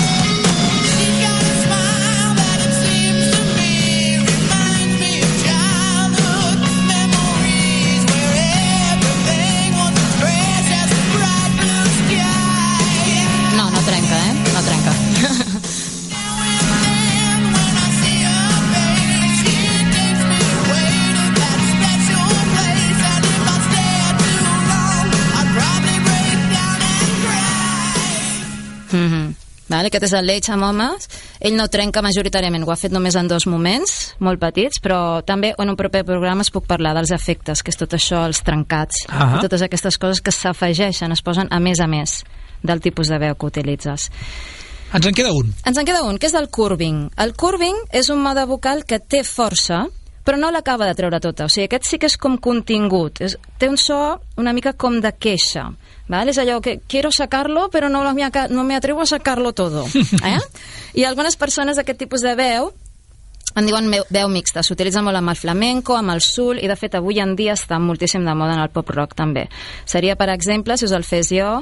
Aquest 29.93 30.07
és 30.09 30.15
el 30.17 30.25
Leitch 30.25 30.49
amb 30.49 30.65
homes. 30.65 31.05
Ell 31.37 31.53
no 31.57 31.67
trenca 31.69 32.01
majoritàriament, 32.01 32.65
ho 32.65 32.73
ha 32.73 32.79
fet 32.79 32.93
només 32.95 33.15
en 33.19 33.29
dos 33.29 33.45
moments, 33.45 34.15
molt 34.23 34.41
petits, 34.41 34.81
però 34.81 35.21
també 35.25 35.53
en 35.53 35.69
un 35.69 35.77
proper 35.77 36.01
programa 36.07 36.41
es 36.41 36.49
puc 36.53 36.65
parlar 36.69 36.95
dels 36.97 37.13
efectes, 37.13 37.61
que 37.61 37.69
és 37.69 37.77
tot 37.77 37.93
això, 37.93 38.23
els 38.25 38.41
trencats, 38.41 39.05
Ahà. 39.07 39.37
i 39.37 39.45
totes 39.45 39.61
aquestes 39.61 39.99
coses 40.01 40.23
que 40.25 40.33
s'afegeixen, 40.33 41.13
es 41.13 41.21
posen 41.21 41.51
a 41.51 41.61
més 41.61 41.79
a 41.79 41.87
més 41.87 42.23
del 42.63 42.81
tipus 42.81 43.11
de 43.11 43.19
veu 43.21 43.35
que 43.35 43.51
utilitzes. 43.51 44.09
Ens 44.93 45.05
en 45.09 45.13
queda 45.13 45.33
un. 45.33 45.53
Ens 45.65 45.77
en 45.77 45.85
queda 45.85 46.03
un, 46.05 46.17
que 46.17 46.29
és 46.29 46.35
el 46.37 46.49
curving. 46.53 47.07
El 47.17 47.33
curving 47.37 47.77
és 47.91 48.09
un 48.13 48.21
mode 48.21 48.45
vocal 48.49 48.85
que 48.85 48.99
té 48.99 49.23
força, 49.25 49.87
però 50.23 50.37
no 50.39 50.51
l'acaba 50.51 50.87
de 50.87 50.95
treure 50.95 51.19
tota. 51.19 51.45
O 51.45 51.51
sigui, 51.51 51.67
aquest 51.67 51.89
sí 51.89 51.99
que 51.99 52.07
és 52.07 52.17
com 52.17 52.37
contingut. 52.37 53.21
És, 53.21 53.37
té 53.59 53.69
un 53.69 53.77
so 53.77 54.19
una 54.39 54.53
mica 54.53 54.73
com 54.73 55.01
de 55.03 55.11
queixa. 55.11 55.69
¿vale? 56.07 56.31
És 56.31 56.37
allò 56.37 56.59
que 56.61 56.79
quiero 56.87 57.11
sacarlo, 57.11 57.69
però 57.69 57.89
no 57.89 58.03
me, 58.13 58.29
no 58.49 58.63
me 58.63 58.75
atrevo 58.75 59.01
a 59.01 59.05
sacarlo 59.05 59.53
todo. 59.53 59.85
Eh? 60.23 60.39
I 60.93 61.03
algunes 61.03 61.35
persones 61.35 61.75
d'aquest 61.75 61.99
tipus 61.99 62.21
de 62.21 62.35
veu 62.37 62.71
en 63.55 63.65
diuen 63.67 63.87
meu- 63.89 64.05
veu 64.09 64.27
mixta, 64.29 64.63
s'utilitza 64.63 65.01
molt 65.05 65.17
amb 65.19 65.29
el 65.29 65.35
flamenco, 65.39 65.95
amb 65.97 66.11
el 66.15 66.21
sul, 66.21 66.59
i 66.59 66.67
de 66.67 66.75
fet 66.75 66.95
avui 66.95 67.19
en 67.19 67.35
dia 67.35 67.53
està 67.53 67.79
moltíssim 67.79 68.25
de 68.25 68.33
moda 68.35 68.53
en 68.57 68.63
el 68.63 68.69
pop 68.73 68.89
rock 68.89 69.13
també. 69.15 69.47
Seria, 69.85 70.15
per 70.15 70.29
exemple, 70.33 70.77
si 70.77 70.85
us 70.85 70.91
el 70.95 71.03
fes 71.03 71.29
jo... 71.33 71.61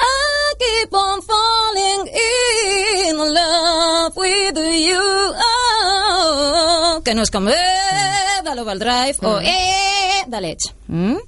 I 0.00 0.54
keep 0.58 0.94
on 0.96 1.20
falling 1.22 2.06
in 2.08 3.16
love 3.18 4.16
with 4.16 4.56
you 4.56 5.34
oh, 5.36 7.00
que 7.04 7.14
no 7.14 7.22
és 7.22 7.30
com 7.30 7.48
eh, 7.48 8.40
de 8.44 8.54
l'Overdrive 8.56 9.20
o 9.28 9.34
eh, 9.44 10.24
de 10.26 10.40
l'Edge. 10.40 10.72
Mm? 10.88 11.18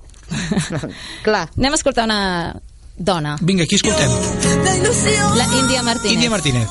Clar. 1.27 1.47
Anem 1.59 1.73
a 1.73 1.81
escoltar 1.81 2.05
una 2.09 2.21
dona, 2.97 3.37
Vinga, 3.43 3.65
aquí 3.65 3.77
escoltem. 3.77 4.09
La 5.37 5.45
Índia 5.61 5.83
Martínez. 5.83 6.15
Índia 6.17 6.31
Martínez. 6.31 6.69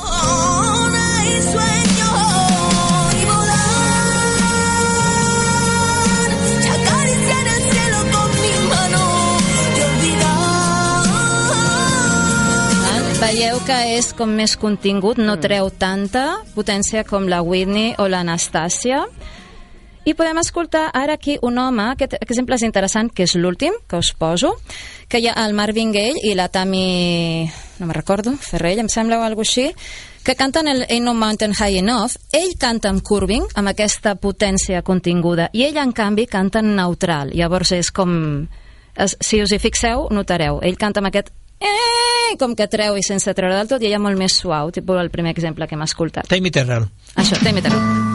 Veieu 13.22 13.60
que 13.68 13.76
és 14.00 14.08
com 14.18 14.32
més 14.34 14.56
contingut, 14.58 15.20
no 15.22 15.36
treu 15.38 15.68
tanta 15.78 16.40
potència 16.56 17.04
com 17.06 17.28
la 17.30 17.44
Whitney 17.46 17.92
o 18.02 18.08
l'Anastàcia. 18.10 19.04
I 20.10 20.16
podem 20.18 20.40
escoltar 20.42 20.88
ara 20.98 21.14
aquí 21.20 21.36
un 21.46 21.60
home, 21.62 21.84
aquest 21.92 22.16
exemple 22.18 22.58
és 22.58 22.64
interessant, 22.66 23.12
que 23.14 23.28
és 23.28 23.36
l'últim 23.38 23.76
que 23.86 24.00
us 24.02 24.10
poso, 24.18 24.56
que 25.06 25.22
hi 25.22 25.28
ha 25.30 25.36
el 25.44 25.54
Marvin 25.54 25.92
Gaye 25.94 26.24
i 26.32 26.34
la 26.34 26.48
Tami... 26.50 27.46
no 27.78 27.86
me 27.86 27.94
recordo, 27.94 28.34
Ferrell, 28.42 28.82
em 28.82 28.90
sembla 28.90 29.20
o 29.20 29.26
alguna 29.28 29.46
així, 29.46 29.68
que 30.26 30.36
canten 30.36 30.72
el 30.72 30.82
Ain't 30.88 31.06
No 31.06 31.14
Mountain 31.14 31.54
High 31.54 31.78
Enough. 31.84 32.18
Ell 32.34 32.58
canta 32.58 32.90
amb 32.90 33.06
curving, 33.06 33.46
amb 33.54 33.70
aquesta 33.70 34.16
potència 34.18 34.82
continguda, 34.82 35.52
i 35.54 35.68
ell, 35.68 35.78
en 35.78 35.94
canvi, 35.94 36.26
canta 36.26 36.66
en 36.66 36.74
neutral. 36.74 37.36
Llavors 37.38 37.76
és 37.78 37.94
com... 37.94 38.48
Es, 38.98 39.14
si 39.22 39.44
us 39.46 39.54
hi 39.54 39.62
fixeu, 39.62 40.10
notareu. 40.10 40.58
Ell 40.66 40.82
canta 40.82 41.00
amb 41.00 41.14
aquest 41.14 41.30
eh, 41.62 42.38
com 42.42 42.56
que 42.58 42.68
treu 42.72 42.98
i 42.98 43.06
sense 43.06 43.34
treure 43.38 43.56
del 43.58 43.70
tot, 43.72 43.84
i 43.84 43.92
ella 43.92 44.02
molt 44.02 44.20
més 44.20 44.40
suau, 44.44 44.74
tipus 44.76 45.02
el 45.02 45.14
primer 45.14 45.36
exemple 45.36 45.68
que 45.68 45.78
hem 45.78 45.86
escoltat. 45.88 46.30
Tammy 46.32 46.52
Terrell. 46.52 46.90
Això, 47.16 47.40
Tammy 47.44 47.62
Terrell. 47.64 48.11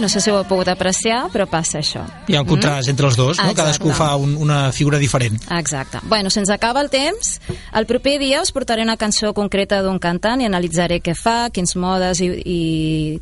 No 0.00 0.08
sé 0.08 0.20
si 0.24 0.30
ho 0.30 0.38
heu 0.38 0.46
pogut 0.48 0.68
apreciar, 0.72 1.26
però 1.28 1.44
passa 1.50 1.78
això. 1.82 2.00
Hi 2.30 2.36
ha 2.38 2.40
un 2.40 2.48
contrast 2.48 2.88
entre 2.88 3.04
els 3.10 3.18
dos, 3.18 3.36
no? 3.36 3.50
Exacte. 3.50 3.58
Cadascú 3.60 3.90
fa 3.92 4.14
un, 4.16 4.32
una 4.40 4.72
figura 4.72 4.96
diferent. 4.98 5.36
Exacte. 5.52 6.00
Bueno, 6.08 6.30
se'ns 6.32 6.48
acaba 6.50 6.80
el 6.80 6.88
temps. 6.88 7.34
El 7.76 7.84
proper 7.86 8.16
dia 8.22 8.40
us 8.40 8.52
portaré 8.56 8.82
una 8.82 8.96
cançó 8.96 9.34
concreta 9.36 9.82
d'un 9.84 9.98
cantant 10.00 10.40
i 10.40 10.48
analitzaré 10.48 11.02
què 11.04 11.12
fa, 11.14 11.50
quins 11.52 11.76
modes 11.76 12.22
i, 12.24 12.30
i 12.40 12.60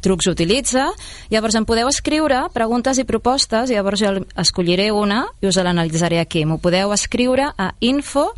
trucs 0.05 0.31
utilitza. 0.31 0.87
Llavors 1.33 1.59
em 1.59 1.67
podeu 1.67 1.91
escriure 1.91 2.45
preguntes 2.55 3.03
i 3.03 3.07
propostes, 3.09 3.73
i 3.73 3.75
llavors 3.75 4.05
jo 4.05 4.15
escolliré 4.39 4.93
una 4.95 5.25
i 5.43 5.51
us 5.51 5.59
l'analitzaré 5.59 6.23
aquí. 6.23 6.45
M'ho 6.47 6.61
podeu 6.63 6.95
escriure 6.95 7.51
a 7.59 7.73
info 7.81 8.29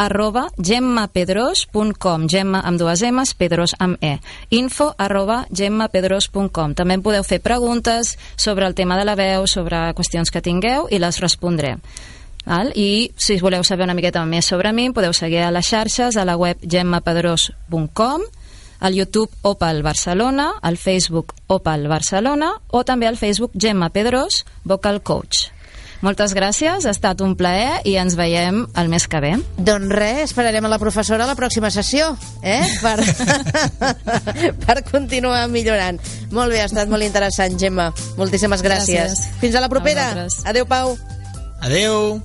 arroba 0.00 0.46
gemmapedros.com 0.56 2.28
gemma 2.32 2.64
amb 2.64 2.80
dues 2.80 3.04
M's, 3.04 3.34
pedros 3.36 3.76
amb 3.78 4.00
E 4.00 4.16
info 4.56 4.94
arroba 4.96 5.42
gemmapedros.com 5.52 6.74
també 6.74 6.96
em 6.96 7.04
podeu 7.04 7.24
fer 7.26 7.40
preguntes 7.44 7.89
sobre 8.36 8.66
el 8.66 8.74
tema 8.74 8.98
de 8.98 9.04
la 9.08 9.16
veu, 9.18 9.46
sobre 9.46 9.90
qüestions 9.98 10.32
que 10.32 10.42
tingueu 10.44 10.88
i 10.90 11.00
les 11.02 11.20
respondré 11.22 11.76
Val? 12.46 12.72
I 12.74 13.12
si 13.20 13.38
voleu 13.40 13.64
saber 13.64 13.84
una 13.84 13.94
miqueta 13.94 14.24
més 14.26 14.48
sobre 14.48 14.72
mi, 14.72 14.88
podeu 14.96 15.12
seguir 15.16 15.44
a 15.44 15.52
les 15.54 15.68
xarxes, 15.68 16.16
a 16.16 16.24
la 16.24 16.36
web 16.40 16.58
gemmapedros.com, 16.62 18.24
al 18.80 18.94
YouTube 18.96 19.30
Opal 19.42 19.82
Barcelona, 19.82 20.54
al 20.62 20.78
Facebook 20.80 21.34
Opal 21.48 21.86
Barcelona 21.88 22.54
o 22.68 22.82
també 22.84 23.06
al 23.06 23.20
Facebook 23.20 23.52
Gemma 23.54 23.90
Pedros, 23.90 24.44
Vocal 24.64 25.02
Coach. 25.02 25.50
Moltes 26.00 26.32
gràcies, 26.32 26.86
ha 26.86 26.94
estat 26.94 27.20
un 27.20 27.34
plaer 27.36 27.82
i 27.84 27.96
ens 28.00 28.16
veiem 28.16 28.62
el 28.80 28.88
mes 28.92 29.04
que 29.10 29.20
ve. 29.20 29.34
Doncs 29.58 29.92
res, 29.92 30.22
esperarem 30.30 30.64
a 30.64 30.72
la 30.72 30.80
professora 30.80 31.26
a 31.26 31.28
la 31.28 31.36
pròxima 31.36 31.68
sessió, 31.74 32.14
eh? 32.40 32.62
Per, 32.80 32.96
per 34.64 34.78
continuar 34.88 35.44
millorant. 35.52 36.00
Molt 36.32 36.56
bé, 36.56 36.64
ha 36.64 36.70
estat 36.70 36.88
molt 36.88 37.04
interessant, 37.04 37.60
Gemma. 37.60 37.90
Moltíssimes 38.16 38.64
gràcies. 38.64 39.12
Gràcies. 39.12 39.40
Fins 39.44 39.60
a 39.60 39.64
la 39.64 39.68
propera. 39.72 40.10
A. 40.24 40.28
Adéu, 40.54 40.68
Pau. 40.70 40.96
Adeu! 41.60 42.20